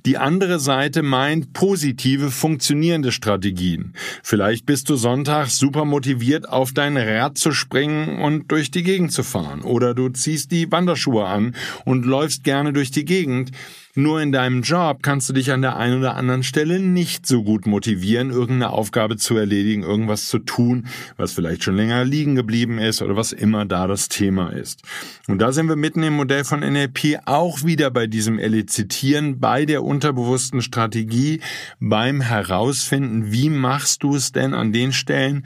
Die 0.06 0.18
andere 0.18 0.60
Seite 0.60 1.02
meint 1.02 1.54
positive, 1.54 2.30
funktionierende 2.32 3.12
Strategien. 3.12 3.94
Vielleicht 4.24 4.66
bist 4.66 4.90
du 4.90 4.96
Sonntag 4.96 5.50
super 5.50 5.86
motiviert, 5.86 6.50
auf 6.50 6.74
dein 6.74 6.98
Rad 6.98 7.38
zu 7.38 7.52
springen 7.52 8.20
und 8.20 8.52
durch 8.52 8.72
die 8.72 8.84
Gegend 8.84 9.12
zu 9.12 9.24
fahren. 9.24 9.62
Oder 9.62 9.94
du 9.94 10.10
ziehst 10.10 10.52
die 10.52 10.72
Wanderschuhe 10.72 11.26
an 11.26 11.56
und 11.86 12.06
läufst 12.06 12.44
gerne 12.44 12.74
durch 12.74 12.92
die 12.92 13.06
Gegend. 13.06 13.52
Nur 13.94 14.22
in 14.22 14.32
deinem 14.32 14.62
Job 14.62 15.04
kannst 15.04 15.28
du 15.28 15.34
dich 15.34 15.52
an 15.52 15.62
der 15.62 15.76
einen 15.76 16.00
oder 16.00 16.16
anderen 16.16 16.44
Stelle 16.44 16.80
nicht 16.80 17.28
so 17.28 17.44
gut 17.44 17.68
motivieren, 17.68 18.30
irgendeine 18.30 18.72
Aufgabe 18.72 19.18
zu 19.18 19.36
erledigen, 19.36 19.84
irgendwas 19.84 20.28
zu 20.28 20.40
tun, 20.40 20.88
was 21.18 21.34
vielleicht 21.34 21.64
schon 21.64 21.76
länger 21.76 22.06
liegen 22.06 22.36
geblieben 22.36 22.80
ist 22.80 23.02
oder 23.02 23.18
was 23.18 23.34
immer 23.34 23.66
da 23.66 23.88
das 23.88 24.08
Thema 24.08 24.50
ist. 24.50 24.84
Und 25.28 25.40
da 25.40 25.52
sind 25.52 25.68
wir 25.68 25.76
mitten 25.76 26.04
im 26.04 26.16
Modell 26.16 26.46
von 26.46 26.62
NLP 26.62 27.20
auch 27.26 27.64
wieder 27.64 27.92
bei 27.92 28.08
diesem 28.08 28.40
Elizitieren, 28.40 29.40
bei 29.40 29.66
der 29.66 29.84
unterbewussten 29.84 30.62
Strategie, 30.62 31.42
beim 31.80 32.22
Herausfinden, 32.22 33.32
wie 33.32 33.50
machst 33.50 34.04
du 34.04 34.16
es 34.16 34.32
denn 34.32 34.54
an 34.54 34.72
den 34.72 34.94
Stellen, 34.94 35.46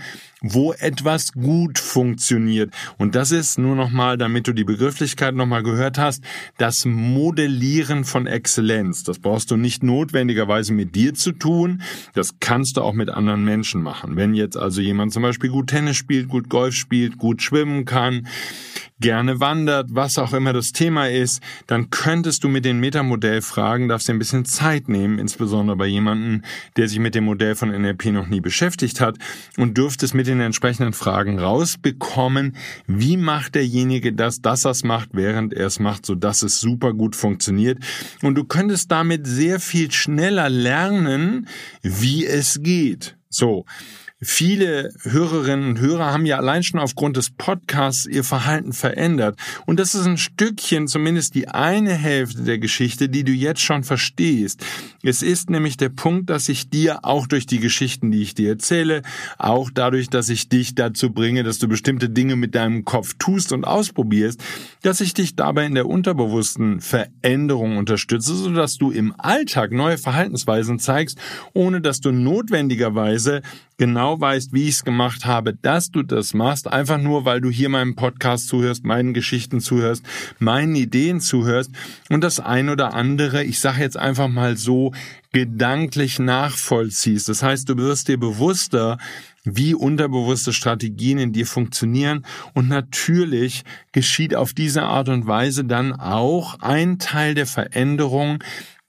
wo 0.54 0.74
etwas 0.74 1.32
gut 1.34 1.80
funktioniert. 1.80 2.72
Und 2.98 3.16
das 3.16 3.32
ist 3.32 3.58
nur 3.58 3.76
nochmal, 3.76 4.18
damit 4.18 4.48
du 4.48 4.54
die 4.54 4.64
Begrifflichkeit 4.64 5.34
nochmal 5.34 5.64
gehört 5.64 5.98
hast, 5.98 6.24
das 6.58 6.86
Modellieren 6.86 8.06
von 8.06 8.28
Exzellenz. 8.28 9.04
Das 9.04 9.20
brauchst 9.20 9.50
du 9.50 9.58
nicht 9.58 9.82
notwendigerweise 9.82 10.74
mit 10.74 10.96
dir 10.96 11.16
zu 11.16 11.32
tun. 11.32 11.82
Das 12.14 12.40
kannst 12.40 12.78
du 12.78 12.82
auch 12.82 12.94
mit 12.94 13.10
anderen 13.10 13.44
Menschen 13.44 13.82
machen. 13.82 14.16
Wenn 14.16 14.36
jetzt 14.36 14.58
also 14.58 14.82
jemand 14.82 15.14
zum 15.14 15.24
Beispiel 15.24 15.50
gut 15.50 15.68
Tennis 15.68 15.98
spielt, 15.98 16.30
gut 16.30 16.48
Golf 16.50 16.76
spielt, 16.76 17.18
gut 17.18 17.42
schwimmen 17.42 17.86
kann, 17.86 18.28
gerne 19.00 19.40
wandert, 19.40 19.90
was 19.92 20.18
auch 20.18 20.34
immer 20.34 20.54
das 20.54 20.72
Thema 20.72 21.10
ist, 21.10 21.42
dann 21.68 21.90
könntest 21.90 22.44
du 22.44 22.48
mit 22.48 22.64
dem 22.66 22.80
Metamodell 22.80 23.42
fragen, 23.42 23.90
darfst 23.90 24.08
dir 24.08 24.14
ein 24.14 24.20
bisschen 24.20 24.46
Zeit 24.46 24.88
nehmen, 24.88 25.20
insbesondere 25.20 25.76
bei 25.76 25.88
jemandem, 25.88 26.44
der 26.78 26.88
sich 26.88 27.00
mit 27.00 27.14
dem 27.16 27.26
Modell 27.26 27.56
von 27.56 27.70
NLP 27.70 28.06
noch 28.06 28.28
nie 28.28 28.40
beschäftigt 28.40 29.02
hat 29.02 29.18
und 29.58 29.78
dürftest 29.78 30.14
mit 30.14 30.28
den 30.28 30.35
entsprechenden 30.40 30.94
Fragen 30.94 31.40
rausbekommen, 31.40 32.56
wie 32.88 33.18
macht 33.18 33.56
derjenige 33.56 34.14
das, 34.14 34.42
dass 34.42 34.66
er 34.66 34.72
es 34.72 34.84
macht, 34.84 35.10
während 35.14 35.54
er 35.54 35.68
es 35.68 35.80
macht, 35.80 36.06
so 36.06 36.16
dass 36.16 36.44
es 36.44 36.60
super 36.60 36.94
gut 36.94 37.16
funktioniert. 37.16 37.80
Und 38.22 38.36
du 38.36 38.44
könntest 38.44 38.92
damit 38.92 39.28
sehr 39.28 39.60
viel 39.60 39.92
schneller 39.92 40.50
lernen, 40.50 41.48
wie 41.82 42.26
es 42.26 42.60
geht. 42.62 43.18
So. 43.30 43.66
Viele 44.22 44.94
Hörerinnen 45.02 45.72
und 45.72 45.80
Hörer 45.82 46.06
haben 46.14 46.26
ja 46.26 46.38
allein 46.38 46.64
schon 46.64 46.80
aufgrund 46.80 47.18
des 47.18 47.32
Podcasts 47.32 48.06
ihr 48.06 48.24
Verhalten 48.24 48.72
verändert. 48.72 49.38
Und 49.66 49.78
das 49.78 49.94
ist 49.94 50.06
ein 50.06 50.18
Stückchen, 50.18 50.88
zumindest 50.88 51.36
die 51.36 51.50
eine 51.50 51.94
Hälfte 51.94 52.44
der 52.44 52.58
Geschichte, 52.58 53.10
die 53.10 53.26
du 53.26 53.34
jetzt 53.34 53.60
schon 53.60 53.84
verstehst. 53.84 54.66
Es 55.04 55.22
ist 55.22 55.50
nämlich 55.50 55.76
der 55.76 55.90
Punkt, 55.90 56.30
dass 56.30 56.48
ich 56.48 56.70
dir 56.70 57.04
auch 57.04 57.28
durch 57.28 57.46
die 57.46 57.60
Geschichten, 57.60 58.10
die 58.10 58.22
ich 58.22 58.34
dir 58.34 58.52
erzähle, 58.52 59.02
auch 59.38 59.70
dadurch, 59.70 60.10
dass 60.10 60.30
ich 60.30 60.48
dich 60.48 60.76
dazu 60.76 61.12
bringe, 61.12 61.44
dass 61.44 61.60
du 61.60 61.68
bestimmte 61.68 62.10
Dinge 62.10 62.38
mit 62.38 62.56
deinem 62.56 62.86
Kopf 62.86 63.16
tust 63.20 63.52
und 63.52 63.66
ausprobierst, 63.66 64.42
dass 64.82 65.02
ich 65.02 65.14
dich 65.14 65.36
dabei 65.36 65.66
in 65.66 65.76
der 65.76 65.88
unterbewussten 65.88 66.80
Veränderung 66.80 67.76
unterstütze, 67.76 68.34
sodass 68.34 68.78
du 68.78 68.92
im 68.92 69.14
Alltag 69.18 69.74
neue 69.74 69.98
Verhaltensweisen 69.98 70.80
zeigst, 70.80 71.18
ohne 71.54 71.82
dass 71.82 72.00
du 72.00 72.14
notwendigerweise 72.14 73.42
genau 73.78 74.20
weißt, 74.20 74.54
wie 74.54 74.64
ich 74.64 74.76
es 74.76 74.84
gemacht 74.84 75.26
habe, 75.26 75.54
dass 75.54 75.92
du 75.92 76.04
das 76.04 76.34
machst, 76.34 76.68
einfach 76.68 76.98
nur, 76.98 77.26
weil 77.26 77.42
du 77.42 77.50
hier 77.50 77.70
meinem 77.70 77.96
Podcast 77.96 78.48
zuhörst, 78.48 78.84
meinen 78.86 79.14
Geschichten 79.14 79.60
zuhörst, 79.60 80.04
meinen 80.40 80.76
Ideen 80.76 81.20
zuhörst 81.22 81.72
und 82.10 82.24
das 82.24 82.40
ein 82.40 82.70
oder 82.70 82.94
andere, 82.94 83.44
ich 83.44 83.60
sage 83.60 83.82
jetzt 83.82 83.98
einfach 83.98 84.28
mal 84.28 84.58
so, 84.58 84.92
gedanklich 85.32 86.20
nachvollziehst. 86.20 87.28
Das 87.28 87.44
heißt, 87.44 87.68
du 87.68 87.76
wirst 87.76 88.08
dir 88.08 88.18
bewusster, 88.18 88.98
wie 89.44 89.76
unterbewusste 89.76 90.54
Strategien 90.54 91.18
in 91.18 91.34
dir 91.34 91.46
funktionieren 91.46 92.26
und 92.54 92.68
natürlich 92.68 93.64
geschieht 93.92 94.34
auf 94.36 94.54
diese 94.54 94.84
Art 94.84 95.10
und 95.10 95.28
Weise 95.28 95.66
dann 95.66 95.94
auch 95.94 96.60
ein 96.62 97.00
Teil 97.00 97.36
der 97.36 97.46
Veränderung, 97.46 98.44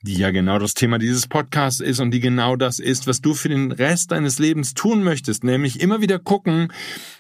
die 0.07 0.15
ja 0.15 0.31
genau 0.31 0.59
das 0.59 0.75
Thema 0.75 0.99
dieses 0.99 1.27
Podcasts 1.27 1.81
ist 1.81 1.99
und 1.99 2.13
die 2.13 2.21
genau 2.21 2.55
das 2.57 2.79
ist, 2.79 3.07
was 3.07 3.21
du 3.21 3.35
für 3.35 3.49
den 3.49 3.73
Rest 3.73 4.13
deines 4.13 4.39
Lebens 4.39 4.73
tun 4.75 5.03
möchtest, 5.03 5.43
nämlich 5.43 5.81
immer 5.81 6.01
wieder 6.01 6.19
gucken, 6.19 6.73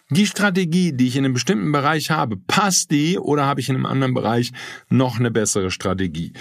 die 0.08 0.26
Strategie, 0.26 0.92
die 0.92 1.08
ich 1.08 1.16
in 1.16 1.24
einem 1.24 1.34
bestimmten 1.34 1.72
Bereich 1.72 2.10
habe, 2.10 2.36
passt 2.36 2.92
die 2.92 3.18
oder 3.18 3.44
habe 3.44 3.60
ich 3.60 3.68
in 3.68 3.74
einem 3.74 3.86
anderen 3.86 4.14
Bereich 4.14 4.52
noch 4.88 5.18
eine 5.18 5.32
bessere 5.32 5.72
Strategie? 5.72 6.32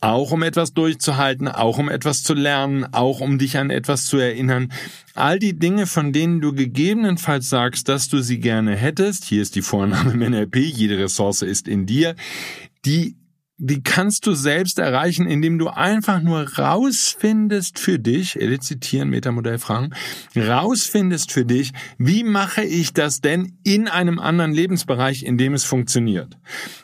Auch 0.00 0.32
um 0.32 0.42
etwas 0.42 0.74
durchzuhalten, 0.74 1.46
auch 1.46 1.78
um 1.78 1.88
etwas 1.88 2.24
zu 2.24 2.34
lernen, 2.34 2.84
auch 2.92 3.20
um 3.20 3.38
dich 3.38 3.56
an 3.56 3.70
etwas 3.70 4.06
zu 4.06 4.16
erinnern. 4.16 4.72
All 5.14 5.38
die 5.38 5.56
Dinge, 5.56 5.86
von 5.86 6.12
denen 6.12 6.40
du 6.40 6.52
gegebenenfalls 6.52 7.48
sagst, 7.48 7.88
dass 7.88 8.08
du 8.08 8.20
sie 8.20 8.40
gerne 8.40 8.74
hättest, 8.74 9.24
hier 9.24 9.40
ist 9.40 9.54
die 9.54 9.62
Vorname 9.62 10.12
im 10.14 10.18
NLP, 10.18 10.56
jede 10.56 10.98
Ressource 10.98 11.42
ist 11.42 11.68
in 11.68 11.86
dir, 11.86 12.16
die 12.84 13.14
die 13.58 13.82
kannst 13.82 14.26
du 14.26 14.34
selbst 14.34 14.78
erreichen, 14.78 15.26
indem 15.26 15.58
du 15.58 15.68
einfach 15.68 16.20
nur 16.20 16.58
rausfindest 16.58 17.78
für 17.78 17.98
dich, 17.98 18.36
zitieren 18.60 19.10
Metamodell 19.10 19.58
Fragen, 19.58 19.90
rausfindest 20.36 21.32
für 21.32 21.44
dich, 21.44 21.72
wie 21.98 22.24
mache 22.24 22.62
ich 22.62 22.92
das 22.92 23.20
denn 23.20 23.58
in 23.64 23.88
einem 23.88 24.18
anderen 24.18 24.52
Lebensbereich, 24.52 25.22
in 25.22 25.38
dem 25.38 25.54
es 25.54 25.64
funktioniert. 25.64 26.36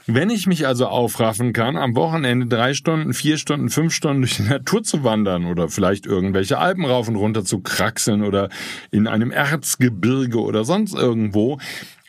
Wenn 0.07 0.31
ich 0.31 0.47
mich 0.47 0.67
also 0.67 0.87
aufraffen 0.87 1.53
kann, 1.53 1.77
am 1.77 1.97
Wochenende 1.97 2.47
drei 2.47 2.75
Stunden, 2.75 3.13
vier 3.13 3.39
Stunden, 3.39 3.71
fünf 3.71 3.93
Stunden 3.93 4.23
durch 4.23 4.37
die 4.37 4.43
Natur 4.43 4.83
zu 4.83 5.05
wandern 5.05 5.47
oder 5.47 5.69
vielleicht 5.69 6.07
irgendwelche 6.07 6.59
Alpen 6.59 6.85
rauf 6.85 7.09
und 7.09 7.17
runter 7.17 7.45
zu 7.45 7.61
kraxeln 7.61 8.23
oder 8.23 8.49
in 8.91 9.07
einem 9.07 9.31
Erzgebirge 9.31 10.41
oder 10.41 10.65
sonst 10.65 10.95
irgendwo, 10.95 11.59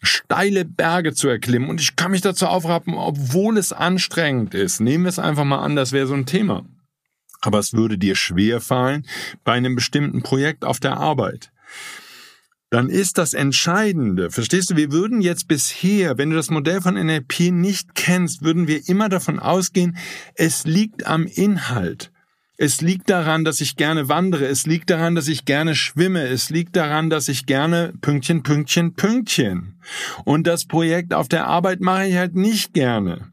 steile 0.02 0.66
Berge 0.66 1.14
zu 1.14 1.28
erklimmen 1.28 1.70
und 1.70 1.82
ich 1.82 1.96
kann 1.96 2.12
mich 2.12 2.22
dazu 2.22 2.48
aufrappen, 2.48 2.94
obwohl 2.94 3.58
es 3.58 3.74
anstrengend 3.74 4.54
ist. 4.54 4.80
Nehmen 4.80 5.06
wir 5.06 5.10
es 5.10 5.20
einfach 5.20 5.46
mal 5.46 5.60
an, 5.60 5.76
das 5.76 5.92
wäre 5.92 6.08
so 6.08 6.14
ein 6.14 6.26
Thema. 6.26 6.66
Aber 7.42 7.60
es 7.60 7.74
würde 7.74 7.98
dir 7.98 8.16
schwer 8.16 8.62
fallen 8.62 9.06
bei 9.44 9.54
einem 9.54 9.76
bestimmten 9.76 10.22
Projekt 10.22 10.66
auf 10.66 10.80
der 10.80 10.98
Arbeit. 10.98 11.52
Dann 12.72 12.90
ist 12.90 13.18
das 13.18 13.34
Entscheidende, 13.34 14.30
verstehst 14.30 14.70
du, 14.70 14.76
wir 14.76 14.92
würden 14.92 15.22
jetzt 15.22 15.48
bisher, 15.48 16.20
wenn 16.20 16.30
du 16.30 16.36
das 16.36 16.52
Modell 16.52 16.82
von 16.82 16.94
NLP 16.94 17.52
nicht 17.52 17.96
kennst, 17.96 18.44
würden 18.44 18.68
wir 18.68 18.88
immer 18.88 19.10
davon 19.10 19.40
ausgehen, 19.40 19.98
es 20.36 20.66
liegt 20.66 21.08
am 21.08 21.26
Inhalt. 21.26 22.12
Es 22.62 22.82
liegt 22.82 23.10
daran, 23.10 23.45
dass 23.45 23.62
ich 23.62 23.78
gerne 23.78 24.10
wandere. 24.10 24.45
Es 24.45 24.65
liegt 24.65 24.89
daran, 24.89 25.15
dass 25.15 25.30
ich 25.30 25.45
gerne 25.45 25.76
schwimme. 25.76 26.28
Es 26.28 26.50
liegt 26.50 26.76
daran, 26.76 27.10
dass 27.10 27.30
ich 27.30 27.45
gerne 27.45 27.93
Pünktchen, 28.02 28.43
Pünktchen, 28.43 28.95
Pünktchen. 28.95 29.76
Und 30.26 30.45
das 30.45 30.65
Projekt 30.65 31.13
auf 31.13 31.30
der 31.30 31.48
Arbeit 31.48 31.80
mache 31.80 32.08
ich 32.08 32.17
halt 32.17 32.36
nicht 32.36 32.74
gerne. 32.74 33.30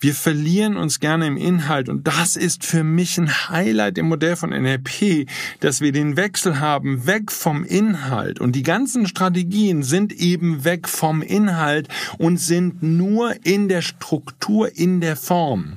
Wir 0.00 0.14
verlieren 0.14 0.78
uns 0.78 0.98
gerne 0.98 1.26
im 1.26 1.36
Inhalt 1.36 1.90
und 1.90 2.06
das 2.06 2.36
ist 2.36 2.64
für 2.64 2.82
mich 2.82 3.18
ein 3.18 3.50
Highlight 3.50 3.98
im 3.98 4.08
Modell 4.08 4.34
von 4.34 4.48
NLP, 4.48 5.28
dass 5.60 5.82
wir 5.82 5.92
den 5.92 6.16
Wechsel 6.16 6.58
haben 6.58 7.06
weg 7.06 7.30
vom 7.30 7.64
Inhalt 7.64 8.40
und 8.40 8.56
die 8.56 8.62
ganzen 8.62 9.06
Strategien 9.06 9.82
sind 9.82 10.14
eben 10.14 10.64
weg 10.64 10.88
vom 10.88 11.20
Inhalt 11.20 11.88
und 12.16 12.38
sind 12.38 12.82
nur 12.82 13.34
in 13.44 13.68
der 13.68 13.82
Struktur, 13.82 14.74
in 14.74 15.02
der 15.02 15.16
Form. 15.16 15.76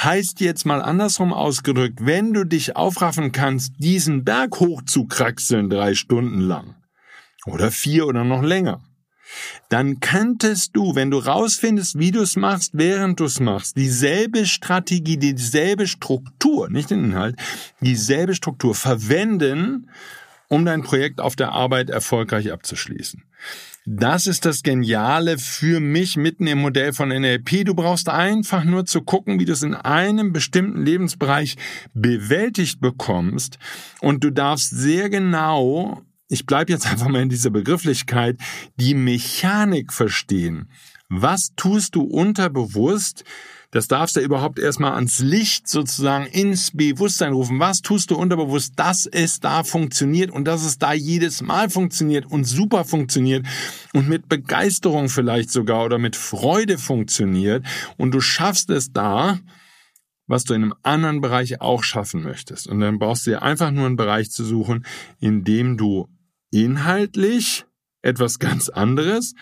Heißt 0.00 0.40
jetzt 0.40 0.64
mal 0.64 0.80
andersrum 0.80 1.32
ausgedrückt, 1.32 2.06
wenn 2.06 2.32
du 2.32 2.44
dich 2.44 2.76
aufraffen 2.76 3.32
kannst, 3.32 3.72
diesen 3.78 4.22
Berg 4.22 4.60
hochzukraxeln 4.60 5.68
drei 5.68 5.94
Stunden 5.94 6.40
lang 6.40 6.76
oder 7.46 7.72
vier 7.72 8.06
oder 8.06 8.22
noch 8.22 8.42
länger, 8.42 8.80
dann 9.68 9.98
könntest 9.98 10.76
du, 10.76 10.94
wenn 10.94 11.10
du 11.10 11.18
rausfindest, 11.18 11.98
wie 11.98 12.12
du 12.12 12.22
es 12.22 12.36
machst, 12.36 12.72
während 12.74 13.18
du 13.18 13.24
es 13.24 13.40
machst, 13.40 13.76
dieselbe 13.76 14.46
Strategie, 14.46 15.16
dieselbe 15.16 15.88
Struktur, 15.88 16.70
nicht 16.70 16.90
den 16.90 17.04
Inhalt, 17.04 17.36
dieselbe 17.80 18.36
Struktur 18.36 18.76
verwenden, 18.76 19.90
um 20.46 20.64
dein 20.64 20.82
Projekt 20.84 21.20
auf 21.20 21.34
der 21.34 21.50
Arbeit 21.50 21.90
erfolgreich 21.90 22.52
abzuschließen. 22.52 23.24
Das 23.90 24.26
ist 24.26 24.44
das 24.44 24.62
Geniale 24.62 25.38
für 25.38 25.80
mich 25.80 26.18
mitten 26.18 26.46
im 26.46 26.58
Modell 26.58 26.92
von 26.92 27.08
NLP. 27.08 27.64
Du 27.64 27.74
brauchst 27.74 28.10
einfach 28.10 28.62
nur 28.62 28.84
zu 28.84 29.00
gucken, 29.00 29.40
wie 29.40 29.46
du 29.46 29.52
es 29.52 29.62
in 29.62 29.74
einem 29.74 30.34
bestimmten 30.34 30.84
Lebensbereich 30.84 31.56
bewältigt 31.94 32.82
bekommst. 32.82 33.58
Und 34.00 34.22
du 34.24 34.30
darfst 34.30 34.70
sehr 34.70 35.08
genau, 35.08 36.02
ich 36.28 36.44
bleibe 36.44 36.70
jetzt 36.70 36.86
einfach 36.86 37.08
mal 37.08 37.22
in 37.22 37.30
dieser 37.30 37.48
Begrifflichkeit, 37.48 38.36
die 38.76 38.92
Mechanik 38.92 39.92
verstehen. 39.94 40.68
Was 41.08 41.54
tust 41.56 41.94
du 41.94 42.02
unterbewusst, 42.02 43.24
das 43.70 43.86
darfst 43.86 44.16
du 44.16 44.20
überhaupt 44.20 44.58
erstmal 44.58 44.94
ans 44.94 45.18
Licht 45.18 45.68
sozusagen 45.68 46.24
ins 46.26 46.70
Bewusstsein 46.70 47.34
rufen. 47.34 47.60
Was 47.60 47.82
tust 47.82 48.10
du 48.10 48.16
unterbewusst, 48.16 48.72
dass 48.76 49.04
es 49.04 49.40
da 49.40 49.62
funktioniert 49.62 50.30
und 50.30 50.46
dass 50.46 50.64
es 50.64 50.78
da 50.78 50.94
jedes 50.94 51.42
Mal 51.42 51.68
funktioniert 51.68 52.24
und 52.24 52.44
super 52.44 52.84
funktioniert 52.84 53.46
und 53.92 54.08
mit 54.08 54.28
Begeisterung 54.28 55.10
vielleicht 55.10 55.50
sogar 55.50 55.84
oder 55.84 55.98
mit 55.98 56.16
Freude 56.16 56.78
funktioniert 56.78 57.66
und 57.98 58.12
du 58.12 58.20
schaffst 58.20 58.70
es 58.70 58.92
da, 58.92 59.38
was 60.26 60.44
du 60.44 60.54
in 60.54 60.62
einem 60.62 60.74
anderen 60.82 61.20
Bereich 61.20 61.60
auch 61.60 61.82
schaffen 61.82 62.22
möchtest. 62.22 62.68
Und 62.68 62.80
dann 62.80 62.98
brauchst 62.98 63.26
du 63.26 63.30
dir 63.30 63.42
einfach 63.42 63.70
nur 63.70 63.86
einen 63.86 63.96
Bereich 63.96 64.30
zu 64.30 64.44
suchen, 64.44 64.86
in 65.20 65.44
dem 65.44 65.76
du 65.76 66.08
inhaltlich 66.50 67.66
etwas 68.00 68.38
ganz 68.38 68.70
anderes, 68.70 69.34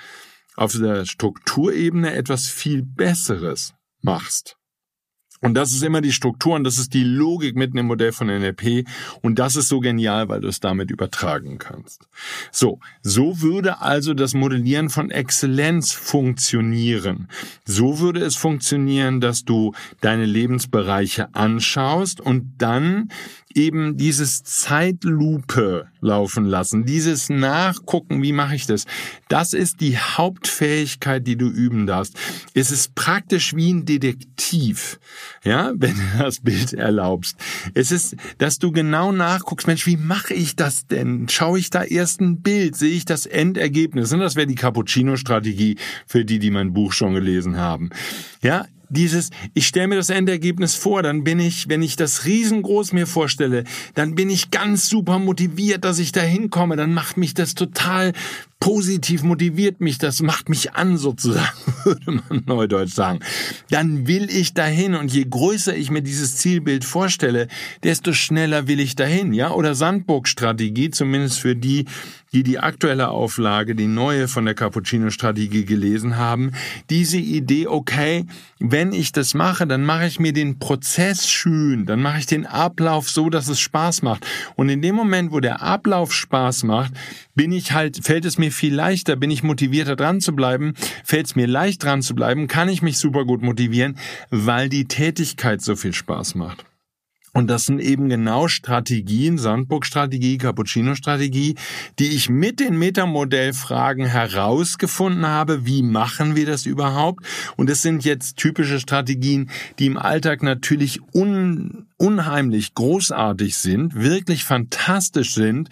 auf 0.56 0.72
der 0.72 1.04
Strukturebene 1.04 2.14
etwas 2.14 2.48
viel 2.48 2.82
Besseres 2.82 3.75
machst. 4.02 4.56
Und 5.42 5.54
das 5.54 5.72
ist 5.72 5.82
immer 5.82 6.00
die 6.00 6.12
Struktur 6.12 6.54
und 6.54 6.64
das 6.64 6.78
ist 6.78 6.94
die 6.94 7.04
Logik 7.04 7.56
mitten 7.56 7.76
im 7.76 7.86
Modell 7.86 8.12
von 8.12 8.28
NLP. 8.28 8.86
Und 9.20 9.38
das 9.38 9.54
ist 9.54 9.68
so 9.68 9.80
genial, 9.80 10.28
weil 10.28 10.40
du 10.40 10.48
es 10.48 10.60
damit 10.60 10.90
übertragen 10.90 11.58
kannst. 11.58 12.08
So, 12.50 12.80
so 13.02 13.40
würde 13.42 13.80
also 13.82 14.14
das 14.14 14.32
Modellieren 14.32 14.88
von 14.88 15.10
Exzellenz 15.10 15.92
funktionieren. 15.92 17.28
So 17.64 17.98
würde 17.98 18.20
es 18.20 18.36
funktionieren, 18.36 19.20
dass 19.20 19.44
du 19.44 19.74
deine 20.00 20.24
Lebensbereiche 20.24 21.34
anschaust 21.34 22.20
und 22.20 22.54
dann 22.58 23.10
eben 23.56 23.96
dieses 23.96 24.44
Zeitlupe 24.44 25.88
laufen 26.00 26.44
lassen, 26.44 26.84
dieses 26.84 27.28
Nachgucken, 27.30 28.22
wie 28.22 28.32
mache 28.32 28.54
ich 28.54 28.66
das? 28.66 28.84
Das 29.28 29.54
ist 29.54 29.80
die 29.80 29.98
Hauptfähigkeit, 29.98 31.26
die 31.26 31.36
du 31.36 31.48
üben 31.48 31.86
darfst. 31.86 32.14
Es 32.54 32.70
ist 32.70 32.94
praktisch 32.94 33.56
wie 33.56 33.72
ein 33.72 33.86
Detektiv, 33.86 35.00
ja, 35.42 35.72
wenn 35.76 35.94
du 35.94 36.18
das 36.18 36.40
Bild 36.40 36.74
erlaubst. 36.74 37.36
Es 37.74 37.90
ist, 37.90 38.16
dass 38.38 38.58
du 38.58 38.72
genau 38.72 39.10
nachguckst, 39.10 39.66
Mensch, 39.66 39.86
wie 39.86 39.96
mache 39.96 40.34
ich 40.34 40.54
das 40.56 40.86
denn? 40.86 41.28
Schaue 41.28 41.58
ich 41.58 41.70
da 41.70 41.82
erst 41.82 42.20
ein 42.20 42.42
Bild, 42.42 42.76
sehe 42.76 42.94
ich 42.94 43.04
das 43.04 43.26
Endergebnis? 43.26 44.12
Und 44.12 44.20
das 44.20 44.36
wäre 44.36 44.46
die 44.46 44.54
Cappuccino-Strategie 44.54 45.76
für 46.06 46.24
die, 46.24 46.38
die 46.38 46.50
mein 46.50 46.72
Buch 46.72 46.92
schon 46.92 47.14
gelesen 47.14 47.56
haben. 47.56 47.90
Ja, 48.42 48.66
dieses, 48.88 49.30
ich 49.54 49.66
stelle 49.66 49.88
mir 49.88 49.96
das 49.96 50.10
Endergebnis 50.10 50.74
vor, 50.74 51.02
dann 51.02 51.24
bin 51.24 51.38
ich, 51.38 51.68
wenn 51.68 51.82
ich 51.82 51.96
das 51.96 52.24
riesengroß 52.24 52.92
mir 52.92 53.06
vorstelle, 53.06 53.64
dann 53.94 54.14
bin 54.14 54.30
ich 54.30 54.50
ganz 54.50 54.88
super 54.88 55.18
motiviert, 55.18 55.84
dass 55.84 55.98
ich 55.98 56.12
da 56.12 56.20
hinkomme, 56.20 56.76
dann 56.76 56.94
macht 56.94 57.16
mich 57.16 57.34
das 57.34 57.54
total 57.54 58.12
positiv 58.60 59.22
motiviert 59.22 59.80
mich, 59.80 59.98
das 59.98 60.22
macht 60.22 60.48
mich 60.48 60.72
an 60.72 60.96
sozusagen, 60.96 61.56
würde 61.84 62.22
man 62.28 62.42
neudeutsch 62.46 62.94
sagen. 62.94 63.20
Dann 63.70 64.06
will 64.06 64.30
ich 64.30 64.54
dahin 64.54 64.94
und 64.94 65.12
je 65.12 65.26
größer 65.28 65.76
ich 65.76 65.90
mir 65.90 66.02
dieses 66.02 66.36
Zielbild 66.36 66.84
vorstelle, 66.84 67.48
desto 67.84 68.12
schneller 68.12 68.66
will 68.66 68.80
ich 68.80 68.96
dahin, 68.96 69.34
ja? 69.34 69.50
Oder 69.50 69.74
Sandburg-Strategie, 69.74 70.90
zumindest 70.90 71.38
für 71.38 71.54
die, 71.54 71.84
die 72.36 72.42
die 72.42 72.58
aktuelle 72.58 73.08
Auflage, 73.08 73.74
die 73.74 73.86
neue 73.86 74.28
von 74.28 74.44
der 74.44 74.54
Cappuccino-Strategie 74.54 75.64
gelesen 75.64 76.18
haben. 76.18 76.52
Diese 76.90 77.16
Idee, 77.16 77.66
okay, 77.66 78.26
wenn 78.58 78.92
ich 78.92 79.10
das 79.12 79.32
mache, 79.32 79.66
dann 79.66 79.86
mache 79.86 80.06
ich 80.06 80.20
mir 80.20 80.34
den 80.34 80.58
Prozess 80.58 81.30
schön, 81.30 81.86
dann 81.86 82.02
mache 82.02 82.18
ich 82.18 82.26
den 82.26 82.44
Ablauf 82.44 83.08
so, 83.08 83.30
dass 83.30 83.48
es 83.48 83.58
Spaß 83.58 84.02
macht. 84.02 84.26
Und 84.54 84.68
in 84.68 84.82
dem 84.82 84.94
Moment, 84.94 85.32
wo 85.32 85.40
der 85.40 85.62
Ablauf 85.62 86.12
Spaß 86.12 86.64
macht, 86.64 86.92
bin 87.34 87.52
ich 87.52 87.72
halt, 87.72 88.04
fällt 88.04 88.26
es 88.26 88.36
mir 88.36 88.52
viel 88.52 88.74
leichter, 88.74 89.16
bin 89.16 89.30
ich 89.30 89.42
motivierter 89.42 89.96
dran 89.96 90.20
zu 90.20 90.36
bleiben, 90.36 90.74
fällt 91.04 91.28
es 91.28 91.36
mir 91.36 91.46
leicht 91.46 91.84
dran 91.84 92.02
zu 92.02 92.14
bleiben, 92.14 92.48
kann 92.48 92.68
ich 92.68 92.82
mich 92.82 92.98
super 92.98 93.24
gut 93.24 93.40
motivieren, 93.40 93.96
weil 94.28 94.68
die 94.68 94.84
Tätigkeit 94.84 95.62
so 95.62 95.74
viel 95.74 95.94
Spaß 95.94 96.34
macht. 96.34 96.66
Und 97.36 97.48
das 97.48 97.66
sind 97.66 97.80
eben 97.80 98.08
genau 98.08 98.48
Strategien, 98.48 99.36
Sandburg-Strategie, 99.36 100.38
Cappuccino-Strategie, 100.38 101.56
die 101.98 102.08
ich 102.08 102.30
mit 102.30 102.60
den 102.60 102.78
Metamodellfragen 102.78 104.06
herausgefunden 104.06 105.26
habe. 105.26 105.66
Wie 105.66 105.82
machen 105.82 106.34
wir 106.34 106.46
das 106.46 106.64
überhaupt? 106.64 107.26
Und 107.58 107.68
es 107.68 107.82
sind 107.82 108.06
jetzt 108.06 108.38
typische 108.38 108.80
Strategien, 108.80 109.50
die 109.78 109.84
im 109.84 109.98
Alltag 109.98 110.42
natürlich 110.42 111.00
un 111.12 111.84
unheimlich 111.98 112.72
großartig 112.72 113.58
sind, 113.58 113.94
wirklich 113.94 114.44
fantastisch 114.44 115.34
sind, 115.34 115.68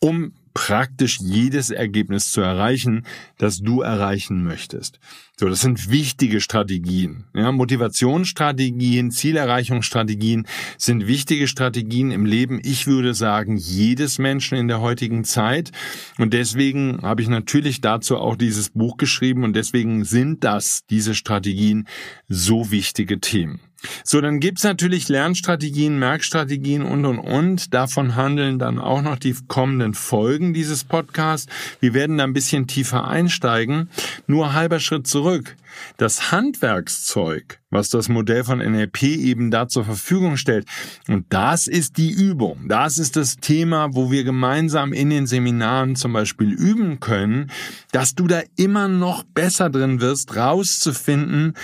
um 0.00 0.32
praktisch 0.54 1.18
jedes 1.20 1.70
Ergebnis 1.70 2.30
zu 2.30 2.40
erreichen, 2.40 3.06
das 3.38 3.58
du 3.58 3.80
erreichen 3.80 4.42
möchtest. 4.42 4.98
So, 5.38 5.48
das 5.48 5.60
sind 5.60 5.90
wichtige 5.90 6.40
Strategien. 6.40 7.24
Ja, 7.34 7.50
Motivationsstrategien, 7.52 9.10
Zielerreichungsstrategien 9.10 10.46
sind 10.78 11.06
wichtige 11.06 11.48
Strategien 11.48 12.10
im 12.10 12.26
Leben. 12.26 12.60
Ich 12.62 12.86
würde 12.86 13.14
sagen, 13.14 13.56
jedes 13.56 14.18
Menschen 14.18 14.56
in 14.56 14.68
der 14.68 14.80
heutigen 14.80 15.24
Zeit. 15.24 15.72
Und 16.18 16.32
deswegen 16.32 17.00
habe 17.02 17.22
ich 17.22 17.28
natürlich 17.28 17.80
dazu 17.80 18.18
auch 18.18 18.36
dieses 18.36 18.70
Buch 18.70 18.98
geschrieben 18.98 19.42
und 19.42 19.56
deswegen 19.56 20.04
sind 20.04 20.44
das, 20.44 20.84
diese 20.88 21.14
Strategien, 21.14 21.88
so 22.28 22.70
wichtige 22.70 23.18
Themen. 23.18 23.60
So, 24.04 24.20
dann 24.20 24.40
gibt's 24.40 24.64
natürlich 24.64 25.08
Lernstrategien, 25.08 25.98
Merkstrategien 25.98 26.82
und, 26.82 27.04
und, 27.04 27.18
und. 27.18 27.74
Davon 27.74 28.16
handeln 28.16 28.58
dann 28.58 28.78
auch 28.78 29.02
noch 29.02 29.18
die 29.18 29.34
kommenden 29.48 29.94
Folgen 29.94 30.54
dieses 30.54 30.84
Podcasts. 30.84 31.46
Wir 31.80 31.94
werden 31.94 32.18
da 32.18 32.24
ein 32.24 32.32
bisschen 32.32 32.66
tiefer 32.66 33.08
einsteigen. 33.08 33.88
Nur 34.26 34.52
halber 34.52 34.80
Schritt 34.80 35.06
zurück. 35.06 35.56
Das 35.96 36.32
Handwerkszeug, 36.32 37.60
was 37.70 37.88
das 37.88 38.08
Modell 38.08 38.44
von 38.44 38.58
NLP 38.58 39.02
eben 39.02 39.50
da 39.50 39.68
zur 39.68 39.84
Verfügung 39.84 40.36
stellt, 40.36 40.66
und 41.08 41.26
das 41.30 41.66
ist 41.66 41.96
die 41.96 42.10
Übung. 42.10 42.68
Das 42.68 42.98
ist 42.98 43.16
das 43.16 43.36
Thema, 43.36 43.94
wo 43.94 44.10
wir 44.10 44.24
gemeinsam 44.24 44.92
in 44.92 45.10
den 45.10 45.26
Seminaren 45.26 45.96
zum 45.96 46.12
Beispiel 46.12 46.52
üben 46.52 47.00
können, 47.00 47.50
dass 47.90 48.14
du 48.14 48.26
da 48.26 48.42
immer 48.56 48.88
noch 48.88 49.24
besser 49.24 49.70
drin 49.70 50.00
wirst, 50.00 50.36
rauszufinden, 50.36 51.54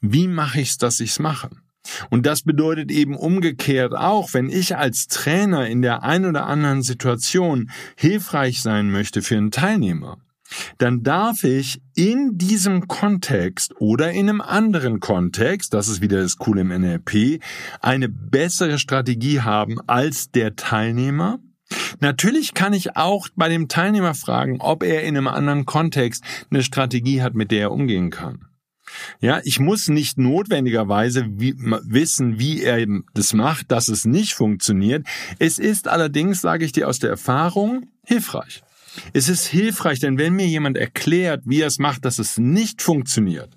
wie 0.00 0.28
mache 0.28 0.60
ich's, 0.60 0.78
dass 0.78 1.00
ich's 1.00 1.18
mache. 1.18 1.50
Und 2.10 2.26
das 2.26 2.42
bedeutet 2.42 2.90
eben 2.90 3.16
umgekehrt 3.16 3.94
auch, 3.94 4.34
wenn 4.34 4.48
ich 4.48 4.76
als 4.76 5.08
Trainer 5.08 5.66
in 5.66 5.82
der 5.82 6.02
ein 6.02 6.26
oder 6.26 6.46
anderen 6.46 6.82
Situation 6.82 7.70
hilfreich 7.96 8.62
sein 8.62 8.90
möchte 8.90 9.22
für 9.22 9.36
einen 9.36 9.50
Teilnehmer, 9.50 10.18
dann 10.78 11.02
darf 11.02 11.44
ich 11.44 11.80
in 11.94 12.38
diesem 12.38 12.88
Kontext 12.88 13.74
oder 13.78 14.12
in 14.12 14.28
einem 14.28 14.40
anderen 14.40 15.00
Kontext, 15.00 15.74
das 15.74 15.88
ist 15.88 16.00
wieder 16.00 16.22
das 16.22 16.36
Coole 16.36 16.62
im 16.62 16.68
NLP, 16.68 17.42
eine 17.80 18.08
bessere 18.08 18.78
Strategie 18.78 19.40
haben 19.40 19.78
als 19.86 20.30
der 20.30 20.56
Teilnehmer. 20.56 21.38
Natürlich 22.00 22.54
kann 22.54 22.72
ich 22.72 22.96
auch 22.96 23.28
bei 23.34 23.48
dem 23.48 23.68
Teilnehmer 23.68 24.14
fragen, 24.14 24.60
ob 24.60 24.84
er 24.84 25.02
in 25.02 25.16
einem 25.16 25.28
anderen 25.28 25.66
Kontext 25.66 26.22
eine 26.50 26.62
Strategie 26.62 27.22
hat, 27.22 27.34
mit 27.34 27.50
der 27.50 27.62
er 27.62 27.72
umgehen 27.72 28.10
kann. 28.10 28.46
Ja, 29.20 29.40
ich 29.44 29.60
muss 29.60 29.88
nicht 29.88 30.18
notwendigerweise 30.18 31.26
wie, 31.28 31.54
wissen, 31.56 32.38
wie 32.38 32.62
er 32.62 32.86
das 33.14 33.32
macht, 33.32 33.70
dass 33.70 33.88
es 33.88 34.04
nicht 34.04 34.34
funktioniert. 34.34 35.06
Es 35.38 35.58
ist 35.58 35.88
allerdings, 35.88 36.40
sage 36.40 36.64
ich 36.64 36.72
dir 36.72 36.88
aus 36.88 36.98
der 36.98 37.10
Erfahrung, 37.10 37.88
hilfreich. 38.04 38.62
Es 39.12 39.28
ist 39.28 39.46
hilfreich, 39.46 40.00
denn 40.00 40.18
wenn 40.18 40.34
mir 40.34 40.46
jemand 40.46 40.76
erklärt, 40.76 41.42
wie 41.44 41.60
er 41.60 41.66
es 41.66 41.78
macht, 41.78 42.04
dass 42.04 42.18
es 42.18 42.38
nicht 42.38 42.82
funktioniert, 42.82 43.55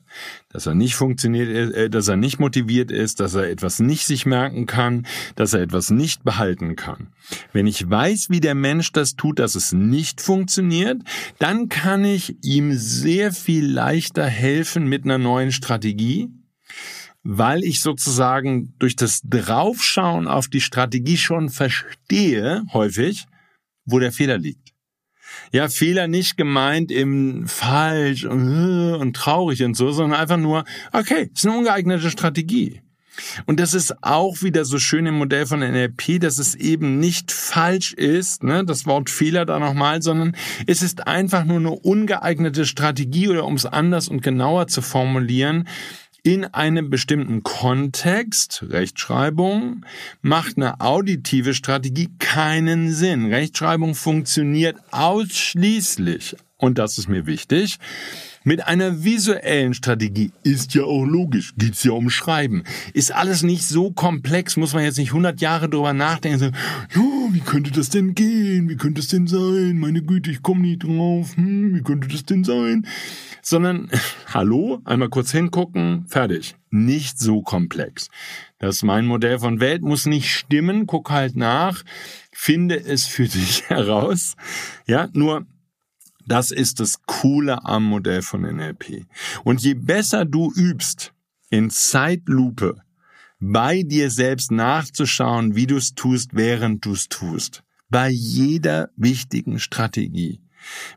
dass 0.49 0.65
er 0.65 0.75
nicht 0.75 0.95
funktioniert, 0.95 1.73
äh, 1.73 1.89
dass 1.89 2.07
er 2.07 2.17
nicht 2.17 2.39
motiviert 2.39 2.91
ist, 2.91 3.19
dass 3.19 3.35
er 3.35 3.49
etwas 3.49 3.79
nicht 3.79 4.05
sich 4.05 4.25
merken 4.25 4.65
kann, 4.65 5.05
dass 5.35 5.53
er 5.53 5.61
etwas 5.61 5.89
nicht 5.91 6.23
behalten 6.23 6.75
kann. 6.75 7.07
Wenn 7.53 7.67
ich 7.67 7.89
weiß, 7.89 8.29
wie 8.29 8.39
der 8.39 8.55
Mensch 8.55 8.91
das 8.91 9.15
tut, 9.15 9.39
dass 9.39 9.55
es 9.55 9.71
nicht 9.71 10.21
funktioniert, 10.21 11.01
dann 11.37 11.69
kann 11.69 12.03
ich 12.03 12.37
ihm 12.43 12.73
sehr 12.73 13.31
viel 13.31 13.65
leichter 13.65 14.25
helfen 14.25 14.87
mit 14.87 15.05
einer 15.05 15.17
neuen 15.17 15.51
Strategie, 15.51 16.29
weil 17.23 17.63
ich 17.63 17.81
sozusagen 17.81 18.73
durch 18.79 18.95
das 18.95 19.21
Draufschauen 19.23 20.27
auf 20.27 20.47
die 20.47 20.61
Strategie 20.61 21.17
schon 21.17 21.49
verstehe, 21.49 22.63
häufig, 22.73 23.25
wo 23.85 23.99
der 23.99 24.11
Fehler 24.11 24.37
liegt. 24.37 24.68
Ja, 25.51 25.67
Fehler 25.69 26.07
nicht 26.07 26.37
gemeint 26.37 26.91
im 26.91 27.47
falsch 27.47 28.25
und, 28.25 28.95
und 28.95 29.15
traurig 29.15 29.63
und 29.63 29.75
so, 29.75 29.91
sondern 29.91 30.19
einfach 30.19 30.37
nur, 30.37 30.63
okay, 30.91 31.29
ist 31.33 31.45
eine 31.45 31.57
ungeeignete 31.57 32.09
Strategie. 32.09 32.81
Und 33.45 33.59
das 33.59 33.73
ist 33.73 34.03
auch 34.03 34.41
wieder 34.41 34.65
so 34.65 34.79
schön 34.79 35.05
im 35.05 35.17
Modell 35.17 35.45
von 35.45 35.59
NLP, 35.59 36.19
dass 36.19 36.37
es 36.37 36.55
eben 36.55 36.99
nicht 36.99 37.31
falsch 37.31 37.93
ist, 37.93 38.43
ne, 38.43 38.63
das 38.63 38.85
Wort 38.85 39.09
Fehler 39.09 39.45
da 39.45 39.59
nochmal, 39.59 40.01
sondern 40.01 40.35
es 40.67 40.81
ist 40.81 41.07
einfach 41.07 41.43
nur 41.43 41.57
eine 41.57 41.71
ungeeignete 41.71 42.65
Strategie 42.65 43.27
oder 43.27 43.45
um 43.45 43.55
es 43.55 43.65
anders 43.65 44.07
und 44.07 44.21
genauer 44.21 44.67
zu 44.67 44.81
formulieren, 44.81 45.67
in 46.33 46.45
einem 46.45 46.91
bestimmten 46.91 47.41
Kontext, 47.41 48.63
Rechtschreibung, 48.69 49.83
macht 50.21 50.57
eine 50.57 50.79
auditive 50.79 51.55
Strategie 51.55 52.09
keinen 52.19 52.91
Sinn. 52.91 53.33
Rechtschreibung 53.33 53.95
funktioniert 53.95 54.77
ausschließlich, 54.91 56.35
und 56.59 56.77
das 56.77 56.97
ist 56.97 57.07
mir 57.07 57.25
wichtig, 57.25 57.79
mit 58.43 58.65
einer 58.67 59.03
visuellen 59.03 59.73
Strategie 59.73 60.31
ist 60.43 60.73
ja 60.75 60.83
auch 60.83 61.05
logisch, 61.05 61.53
geht's 61.57 61.83
ja 61.83 61.91
um 61.91 62.09
Schreiben. 62.09 62.63
Ist 62.93 63.13
alles 63.13 63.43
nicht 63.43 63.65
so 63.65 63.91
komplex, 63.91 64.57
muss 64.57 64.73
man 64.73 64.83
jetzt 64.83 64.97
nicht 64.97 65.09
100 65.09 65.41
Jahre 65.41 65.69
drüber 65.69 65.93
nachdenken, 65.93 66.39
so, 66.39 66.45
ja, 66.45 67.33
wie 67.33 67.39
könnte 67.39 67.71
das 67.71 67.89
denn 67.89 68.15
gehen, 68.15 68.69
wie 68.69 68.75
könnte 68.75 68.99
es 69.01 69.07
denn 69.07 69.27
sein, 69.27 69.77
meine 69.77 70.01
Güte, 70.01 70.31
ich 70.31 70.41
komme 70.41 70.61
nie 70.61 70.77
drauf, 70.77 71.35
hm, 71.35 71.75
wie 71.75 71.81
könnte 71.81 72.07
das 72.09 72.25
denn 72.25 72.43
sein? 72.43 72.85
Sondern, 73.41 73.89
hallo, 74.33 74.81
einmal 74.83 75.09
kurz 75.09 75.31
hingucken, 75.31 76.05
fertig. 76.07 76.55
Nicht 76.71 77.19
so 77.19 77.41
komplex. 77.41 78.09
Das 78.59 78.77
ist 78.77 78.83
mein 78.83 79.05
Modell 79.05 79.39
von 79.39 79.59
Welt, 79.59 79.81
muss 79.81 80.05
nicht 80.05 80.29
stimmen, 80.29 80.87
guck 80.87 81.09
halt 81.09 81.35
nach, 81.35 81.83
finde 82.31 82.79
es 82.79 83.05
für 83.05 83.27
dich 83.29 83.63
heraus. 83.69 84.35
Ja, 84.85 85.07
nur 85.13 85.45
das 86.29 86.51
ist 86.51 86.79
das 86.79 87.01
Coole 87.05 87.65
am 87.65 87.83
Modell 87.83 88.21
von 88.21 88.41
NLP. 88.41 89.05
Und 89.43 89.61
je 89.61 89.73
besser 89.73 90.25
du 90.25 90.51
übst, 90.55 91.13
in 91.49 91.69
Zeitlupe 91.69 92.81
bei 93.39 93.83
dir 93.83 94.11
selbst 94.11 94.51
nachzuschauen, 94.51 95.55
wie 95.55 95.65
du 95.65 95.77
es 95.77 95.95
tust, 95.95 96.31
während 96.33 96.85
du 96.85 96.93
es 96.93 97.07
tust. 97.07 97.63
Bei 97.89 98.09
jeder 98.09 98.89
wichtigen 98.95 99.59
Strategie. 99.59 100.41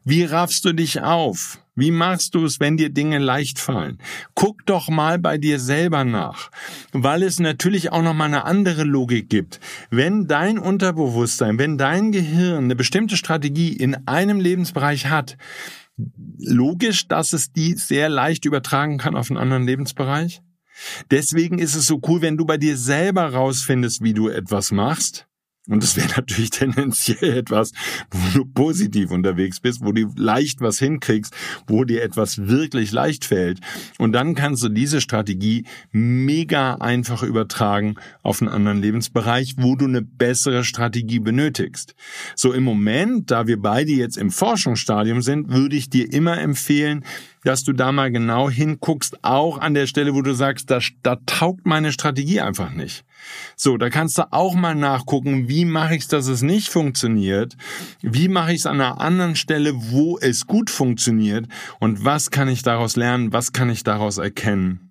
Wie 0.04 0.24
raffst 0.24 0.64
du 0.64 0.72
dich 0.72 1.00
auf? 1.00 1.61
Wie 1.74 1.90
machst 1.90 2.34
du 2.34 2.44
es, 2.44 2.60
wenn 2.60 2.76
dir 2.76 2.90
Dinge 2.90 3.18
leicht 3.18 3.58
fallen? 3.58 3.98
Guck 4.34 4.66
doch 4.66 4.90
mal 4.90 5.18
bei 5.18 5.38
dir 5.38 5.58
selber 5.58 6.04
nach, 6.04 6.50
weil 6.92 7.22
es 7.22 7.40
natürlich 7.40 7.92
auch 7.92 8.02
noch 8.02 8.12
mal 8.12 8.26
eine 8.26 8.44
andere 8.44 8.84
Logik 8.84 9.30
gibt. 9.30 9.58
Wenn 9.90 10.26
dein 10.26 10.58
Unterbewusstsein, 10.58 11.58
wenn 11.58 11.78
dein 11.78 12.12
Gehirn 12.12 12.64
eine 12.64 12.76
bestimmte 12.76 13.16
Strategie 13.16 13.72
in 13.72 14.06
einem 14.06 14.38
Lebensbereich 14.38 15.06
hat, 15.06 15.38
logisch, 16.38 17.08
dass 17.08 17.32
es 17.32 17.52
die 17.52 17.74
sehr 17.74 18.10
leicht 18.10 18.44
übertragen 18.44 18.98
kann 18.98 19.16
auf 19.16 19.30
einen 19.30 19.38
anderen 19.38 19.64
Lebensbereich. 19.64 20.42
Deswegen 21.10 21.58
ist 21.58 21.74
es 21.74 21.86
so 21.86 22.00
cool, 22.06 22.20
wenn 22.20 22.36
du 22.36 22.44
bei 22.44 22.58
dir 22.58 22.76
selber 22.76 23.32
rausfindest, 23.32 24.02
wie 24.02 24.14
du 24.14 24.28
etwas 24.28 24.72
machst 24.72 25.26
und 25.68 25.82
das 25.82 25.96
wäre 25.96 26.08
natürlich 26.16 26.50
tendenziell 26.50 27.36
etwas, 27.38 27.72
wo 28.10 28.38
du 28.38 28.44
positiv 28.44 29.10
unterwegs 29.10 29.60
bist, 29.60 29.84
wo 29.84 29.92
du 29.92 30.12
leicht 30.16 30.60
was 30.60 30.78
hinkriegst, 30.78 31.34
wo 31.66 31.84
dir 31.84 32.02
etwas 32.02 32.48
wirklich 32.48 32.92
leicht 32.92 33.24
fällt. 33.24 33.60
Und 33.98 34.12
dann 34.12 34.34
kannst 34.34 34.62
du 34.64 34.68
diese 34.68 35.00
Strategie 35.00 35.64
mega 35.92 36.74
einfach 36.74 37.22
übertragen 37.22 37.94
auf 38.22 38.42
einen 38.42 38.50
anderen 38.50 38.82
Lebensbereich, 38.82 39.54
wo 39.58 39.76
du 39.76 39.84
eine 39.84 40.02
bessere 40.02 40.64
Strategie 40.64 41.20
benötigst. 41.20 41.94
So 42.34 42.52
im 42.52 42.64
Moment, 42.64 43.30
da 43.30 43.46
wir 43.46 43.60
beide 43.60 43.92
jetzt 43.92 44.16
im 44.16 44.30
Forschungsstadium 44.30 45.22
sind, 45.22 45.50
würde 45.50 45.76
ich 45.76 45.88
dir 45.88 46.12
immer 46.12 46.40
empfehlen, 46.40 47.04
dass 47.44 47.64
du 47.64 47.72
da 47.72 47.92
mal 47.92 48.10
genau 48.10 48.48
hinguckst, 48.48 49.24
auch 49.24 49.58
an 49.58 49.74
der 49.74 49.86
Stelle, 49.86 50.14
wo 50.14 50.22
du 50.22 50.34
sagst, 50.34 50.70
da, 50.70 50.80
da 51.02 51.16
taugt 51.26 51.66
meine 51.66 51.92
Strategie 51.92 52.40
einfach 52.40 52.72
nicht. 52.72 53.04
So, 53.56 53.76
da 53.76 53.90
kannst 53.90 54.18
du 54.18 54.32
auch 54.32 54.54
mal 54.54 54.74
nachgucken, 54.74 55.48
wie 55.48 55.64
mache 55.64 55.94
ich 55.94 56.02
es, 56.02 56.08
dass 56.08 56.26
es 56.26 56.42
nicht 56.42 56.68
funktioniert? 56.68 57.56
Wie 58.00 58.28
mache 58.28 58.52
ich 58.52 58.60
es 58.60 58.66
an 58.66 58.80
einer 58.80 59.00
anderen 59.00 59.36
Stelle, 59.36 59.72
wo 59.74 60.18
es 60.18 60.46
gut 60.46 60.70
funktioniert? 60.70 61.46
Und 61.78 62.04
was 62.04 62.30
kann 62.30 62.48
ich 62.48 62.62
daraus 62.62 62.96
lernen? 62.96 63.32
Was 63.32 63.52
kann 63.52 63.70
ich 63.70 63.84
daraus 63.84 64.18
erkennen? 64.18 64.88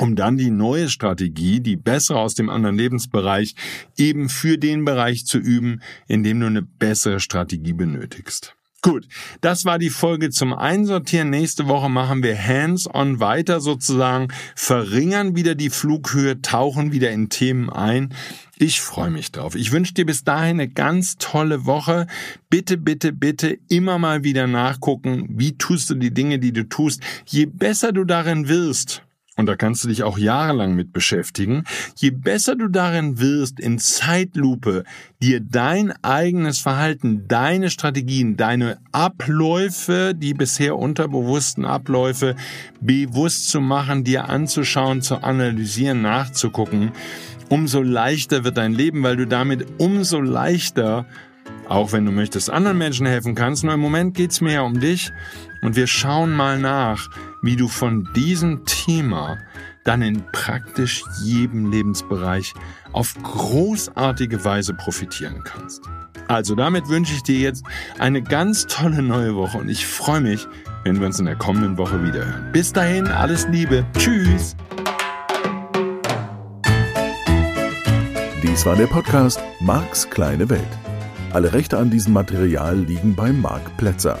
um 0.00 0.14
dann 0.14 0.36
die 0.36 0.50
neue 0.50 0.88
Strategie, 0.88 1.60
die 1.60 1.76
bessere 1.76 2.20
aus 2.20 2.34
dem 2.34 2.48
anderen 2.50 2.76
Lebensbereich, 2.76 3.54
eben 3.96 4.28
für 4.28 4.56
den 4.56 4.84
Bereich 4.84 5.26
zu 5.26 5.38
üben, 5.38 5.82
in 6.06 6.22
dem 6.22 6.38
du 6.40 6.46
eine 6.46 6.62
bessere 6.62 7.20
Strategie 7.20 7.72
benötigst. 7.72 8.57
Gut, 8.80 9.08
das 9.40 9.64
war 9.64 9.80
die 9.80 9.90
Folge 9.90 10.30
zum 10.30 10.54
Einsortieren. 10.54 11.30
Nächste 11.30 11.66
Woche 11.66 11.88
machen 11.88 12.22
wir 12.22 12.38
hands-on 12.38 13.18
weiter 13.18 13.60
sozusagen, 13.60 14.28
verringern 14.54 15.34
wieder 15.34 15.56
die 15.56 15.70
Flughöhe, 15.70 16.40
tauchen 16.42 16.92
wieder 16.92 17.10
in 17.10 17.28
Themen 17.28 17.70
ein. 17.70 18.14
Ich 18.56 18.80
freue 18.80 19.10
mich 19.10 19.32
drauf. 19.32 19.56
Ich 19.56 19.72
wünsche 19.72 19.94
dir 19.94 20.06
bis 20.06 20.22
dahin 20.22 20.60
eine 20.60 20.68
ganz 20.68 21.16
tolle 21.18 21.66
Woche. 21.66 22.06
Bitte, 22.50 22.76
bitte, 22.76 23.12
bitte 23.12 23.58
immer 23.68 23.98
mal 23.98 24.22
wieder 24.22 24.46
nachgucken, 24.46 25.26
wie 25.30 25.58
tust 25.58 25.90
du 25.90 25.96
die 25.96 26.14
Dinge, 26.14 26.38
die 26.38 26.52
du 26.52 26.68
tust. 26.68 27.02
Je 27.26 27.46
besser 27.46 27.92
du 27.92 28.04
darin 28.04 28.46
wirst, 28.46 29.02
und 29.38 29.46
da 29.46 29.54
kannst 29.54 29.84
du 29.84 29.88
dich 29.88 30.02
auch 30.02 30.18
jahrelang 30.18 30.74
mit 30.74 30.92
beschäftigen, 30.92 31.62
je 31.94 32.10
besser 32.10 32.56
du 32.56 32.66
darin 32.66 33.20
wirst, 33.20 33.60
in 33.60 33.78
Zeitlupe 33.78 34.82
dir 35.22 35.40
dein 35.40 35.92
eigenes 36.02 36.58
Verhalten, 36.58 37.28
deine 37.28 37.70
Strategien, 37.70 38.36
deine 38.36 38.78
Abläufe, 38.90 40.12
die 40.14 40.34
bisher 40.34 40.76
unterbewussten 40.76 41.64
Abläufe 41.64 42.34
bewusst 42.80 43.48
zu 43.48 43.60
machen, 43.60 44.02
dir 44.02 44.28
anzuschauen, 44.28 45.02
zu 45.02 45.22
analysieren, 45.22 46.02
nachzugucken, 46.02 46.90
umso 47.48 47.80
leichter 47.80 48.42
wird 48.42 48.56
dein 48.56 48.72
Leben, 48.72 49.04
weil 49.04 49.16
du 49.16 49.26
damit 49.26 49.66
umso 49.78 50.20
leichter 50.20 51.06
auch 51.68 51.92
wenn 51.92 52.06
du 52.06 52.12
möchtest, 52.12 52.50
anderen 52.50 52.78
Menschen 52.78 53.06
helfen 53.06 53.34
kannst. 53.34 53.62
Nur 53.62 53.74
im 53.74 53.80
Moment 53.80 54.14
geht's 54.14 54.40
mehr 54.40 54.64
um 54.64 54.80
dich. 54.80 55.12
Und 55.62 55.76
wir 55.76 55.86
schauen 55.86 56.32
mal 56.32 56.58
nach, 56.58 57.08
wie 57.42 57.56
du 57.56 57.68
von 57.68 58.08
diesem 58.14 58.64
Thema 58.64 59.38
dann 59.84 60.02
in 60.02 60.22
praktisch 60.32 61.02
jedem 61.22 61.70
Lebensbereich 61.70 62.52
auf 62.92 63.14
großartige 63.22 64.44
Weise 64.44 64.74
profitieren 64.74 65.42
kannst. 65.44 65.82
Also 66.28 66.54
damit 66.54 66.88
wünsche 66.88 67.14
ich 67.14 67.22
dir 67.22 67.38
jetzt 67.38 67.64
eine 67.98 68.22
ganz 68.22 68.66
tolle 68.66 69.02
neue 69.02 69.34
Woche 69.34 69.58
und 69.58 69.68
ich 69.70 69.86
freue 69.86 70.20
mich, 70.20 70.46
wenn 70.84 71.00
wir 71.00 71.06
uns 71.06 71.18
in 71.18 71.24
der 71.24 71.36
kommenden 71.36 71.78
Woche 71.78 72.04
wiederhören. 72.04 72.52
Bis 72.52 72.72
dahin, 72.72 73.06
alles 73.06 73.48
Liebe. 73.48 73.86
Tschüss. 73.96 74.54
Dies 78.42 78.66
war 78.66 78.76
der 78.76 78.86
Podcast 78.86 79.40
Marks 79.60 80.08
kleine 80.10 80.50
Welt. 80.50 80.78
Alle 81.32 81.52
Rechte 81.52 81.78
an 81.78 81.90
diesem 81.90 82.12
Material 82.12 82.78
liegen 82.78 83.14
bei 83.14 83.32
Marc 83.32 83.76
Plätzer. 83.76 84.20